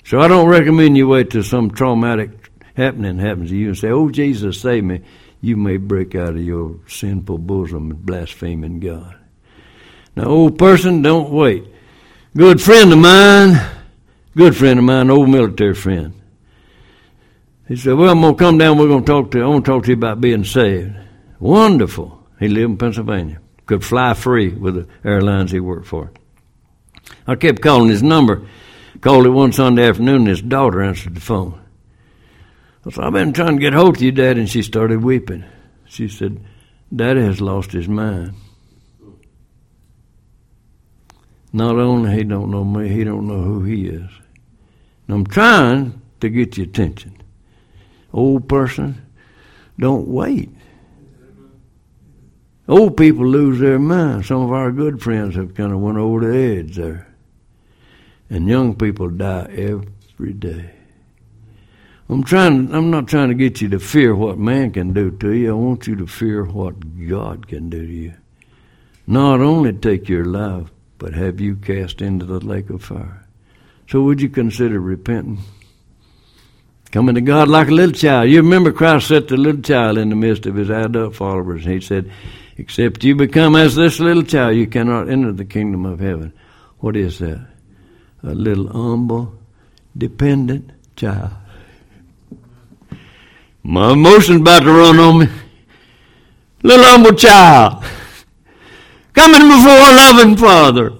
So 0.04 0.20
I 0.20 0.28
don't 0.28 0.48
recommend 0.48 0.96
you 0.96 1.08
wait 1.08 1.30
till 1.30 1.42
some 1.42 1.70
traumatic 1.70 2.30
happening 2.76 3.18
happens 3.18 3.50
to 3.50 3.56
you 3.56 3.68
and 3.68 3.78
say, 3.78 3.88
Oh, 3.88 4.08
Jesus, 4.10 4.60
save 4.60 4.84
me. 4.84 5.02
You 5.40 5.56
may 5.56 5.76
break 5.76 6.14
out 6.14 6.30
of 6.30 6.42
your 6.42 6.78
sinful 6.86 7.38
bosom 7.38 7.90
and 7.90 8.06
blaspheming 8.06 8.80
God. 8.80 9.16
Now, 10.14 10.24
old 10.24 10.58
person, 10.58 11.02
don't 11.02 11.30
wait. 11.30 11.64
Good 12.36 12.60
friend 12.60 12.92
of 12.92 12.98
mine, 12.98 13.60
good 14.36 14.56
friend 14.56 14.78
of 14.78 14.84
mine, 14.84 15.10
old 15.10 15.28
military 15.28 15.74
friend. 15.74 16.12
He 17.66 17.76
said, 17.76 17.94
Well, 17.94 18.10
I'm 18.10 18.20
going 18.20 18.34
to 18.34 18.38
come 18.38 18.58
down. 18.58 18.78
We're 18.78 18.88
going 18.88 19.04
to 19.04 19.12
talk 19.12 19.30
to 19.32 19.38
you. 19.38 19.44
I 19.44 19.48
want 19.48 19.64
to 19.64 19.70
talk 19.70 19.82
to 19.84 19.88
you 19.88 19.96
about 19.96 20.20
being 20.20 20.44
saved. 20.44 20.94
Wonderful. 21.40 22.26
He 22.38 22.48
lived 22.48 22.70
in 22.70 22.76
Pennsylvania. 22.76 23.40
Could 23.66 23.84
fly 23.84 24.14
free 24.14 24.48
with 24.48 24.74
the 24.74 24.86
airlines 25.08 25.50
he 25.50 25.60
worked 25.60 25.86
for. 25.86 26.12
I 27.26 27.34
kept 27.34 27.62
calling 27.62 27.88
his 27.88 28.02
number. 28.02 28.46
Called 29.00 29.26
it 29.26 29.30
one 29.30 29.52
Sunday 29.52 29.88
afternoon, 29.88 30.22
and 30.22 30.28
his 30.28 30.42
daughter 30.42 30.82
answered 30.82 31.14
the 31.14 31.20
phone. 31.20 31.60
I 32.86 32.90
said, 32.90 33.04
I've 33.04 33.12
been 33.12 33.32
trying 33.32 33.56
to 33.56 33.60
get 33.60 33.74
hold 33.74 33.96
of 33.96 34.02
you, 34.02 34.12
Dad, 34.12 34.38
and 34.38 34.48
she 34.48 34.62
started 34.62 35.02
weeping. 35.02 35.44
She 35.86 36.08
said, 36.08 36.40
Daddy 36.94 37.20
has 37.20 37.40
lost 37.40 37.72
his 37.72 37.88
mind. 37.88 38.34
Not 41.52 41.76
only 41.76 42.14
he 42.14 42.22
don't 42.22 42.50
know 42.50 42.64
me, 42.64 42.88
he 42.88 43.02
don't 43.02 43.26
know 43.26 43.42
who 43.42 43.64
he 43.64 43.86
is. 43.86 44.10
And 45.06 45.16
I'm 45.16 45.26
trying 45.26 46.00
to 46.20 46.28
get 46.28 46.56
your 46.56 46.66
attention. 46.66 47.16
Old 48.12 48.48
person, 48.48 49.02
don't 49.78 50.06
wait. 50.06 50.50
Old 52.68 52.96
people 52.96 53.26
lose 53.26 53.60
their 53.60 53.78
mind. 53.78 54.26
Some 54.26 54.42
of 54.42 54.52
our 54.52 54.72
good 54.72 55.00
friends 55.00 55.36
have 55.36 55.54
kind 55.54 55.72
of 55.72 55.80
went 55.80 55.98
over 55.98 56.20
the 56.20 56.36
edge 56.36 56.76
there. 56.76 57.06
And 58.28 58.48
young 58.48 58.74
people 58.74 59.08
die 59.08 59.46
every 59.50 60.32
day. 60.32 60.70
I'm 62.08 62.22
trying 62.22 62.72
I'm 62.72 62.90
not 62.90 63.08
trying 63.08 63.28
to 63.28 63.34
get 63.34 63.60
you 63.60 63.68
to 63.70 63.80
fear 63.80 64.14
what 64.14 64.38
man 64.38 64.72
can 64.72 64.92
do 64.92 65.10
to 65.10 65.32
you. 65.32 65.50
I 65.50 65.54
want 65.54 65.86
you 65.86 65.96
to 65.96 66.06
fear 66.06 66.44
what 66.44 67.08
God 67.08 67.48
can 67.48 67.68
do 67.68 67.84
to 67.84 67.92
you. 67.92 68.14
Not 69.06 69.40
only 69.40 69.72
take 69.72 70.08
your 70.08 70.24
life, 70.24 70.68
but 70.98 71.14
have 71.14 71.40
you 71.40 71.56
cast 71.56 72.00
into 72.00 72.24
the 72.24 72.40
lake 72.40 72.70
of 72.70 72.82
fire. 72.82 73.26
So 73.88 74.02
would 74.02 74.20
you 74.20 74.28
consider 74.28 74.80
repenting? 74.80 75.38
Coming 76.90 77.16
to 77.16 77.20
God 77.20 77.48
like 77.48 77.68
a 77.68 77.72
little 77.72 77.94
child. 77.94 78.30
You 78.30 78.38
remember 78.38 78.72
Christ 78.72 79.08
set 79.08 79.28
the 79.28 79.36
little 79.36 79.62
child 79.62 79.98
in 79.98 80.08
the 80.08 80.16
midst 80.16 80.46
of 80.46 80.54
his 80.54 80.70
adult 80.70 81.14
followers. 81.14 81.64
and 81.64 81.74
He 81.74 81.80
said, 81.80 82.10
Except 82.58 83.04
you 83.04 83.14
become 83.14 83.54
as 83.54 83.74
this 83.74 84.00
little 84.00 84.22
child, 84.22 84.56
you 84.56 84.66
cannot 84.66 85.10
enter 85.10 85.32
the 85.32 85.44
kingdom 85.44 85.84
of 85.84 86.00
heaven. 86.00 86.32
What 86.78 86.96
is 86.96 87.18
that? 87.18 87.46
A 88.22 88.34
little 88.34 88.68
humble, 88.68 89.38
dependent 89.96 90.72
child. 90.96 91.32
My 93.62 93.92
emotion's 93.92 94.40
about 94.40 94.62
to 94.62 94.72
run 94.72 94.98
on 94.98 95.18
me. 95.20 95.28
Little 96.62 96.84
humble 96.86 97.12
child. 97.12 97.84
Coming 99.12 99.48
before 99.48 99.76
a 99.76 99.96
loving 99.96 100.36
father. 100.36 100.92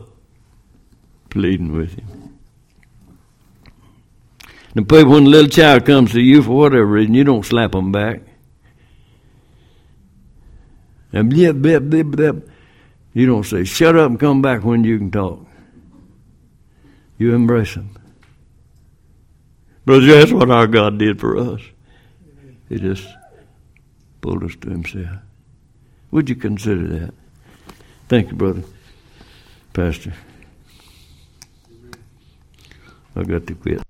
Pleading 1.31 1.73
with 1.73 1.95
him. 1.95 2.39
The 4.75 4.83
people, 4.83 5.13
when 5.13 5.27
a 5.27 5.29
little 5.29 5.49
child 5.49 5.87
comes 5.87 6.13
to 6.13 6.21
you 6.21 6.43
for 6.43 6.51
whatever 6.51 6.85
reason, 6.85 7.15
you 7.15 7.25
don't 7.25 7.47
slap 7.47 7.73
them 7.73 7.93
back. 7.93 8.21
And 11.13 11.31
blip, 11.31 11.57
blip, 11.57 11.85
blip, 11.85 12.07
blip. 12.07 12.51
You 13.13 13.27
don't 13.27 13.45
say, 13.45 13.65
shut 13.65 13.97
up 13.97 14.11
and 14.11 14.21
come 14.21 14.43
back 14.43 14.65
when 14.65 14.85
you 14.85 14.99
can 14.99 15.11
talk. 15.11 15.47
You 17.19 17.35
embrace 17.35 17.75
them. 17.75 17.97
Brother, 19.87 20.07
that's 20.07 20.33
what 20.33 20.51
our 20.51 20.67
God 20.67 20.99
did 20.99 21.21
for 21.21 21.39
us. 21.39 21.61
He 22.69 22.79
just 22.79 23.07
pulled 24.21 24.43
us 24.43 24.57
to 24.61 24.71
himself. 24.71 25.19
Would 26.11 26.29
you 26.29 26.37
consider 26.37 26.87
that? 26.89 27.15
Thank 28.09 28.31
you, 28.31 28.37
brother. 28.37 28.63
Pastor. 29.73 30.13
I 33.15 33.23
got 33.23 33.47
to 33.47 33.55
quit. 33.55 33.83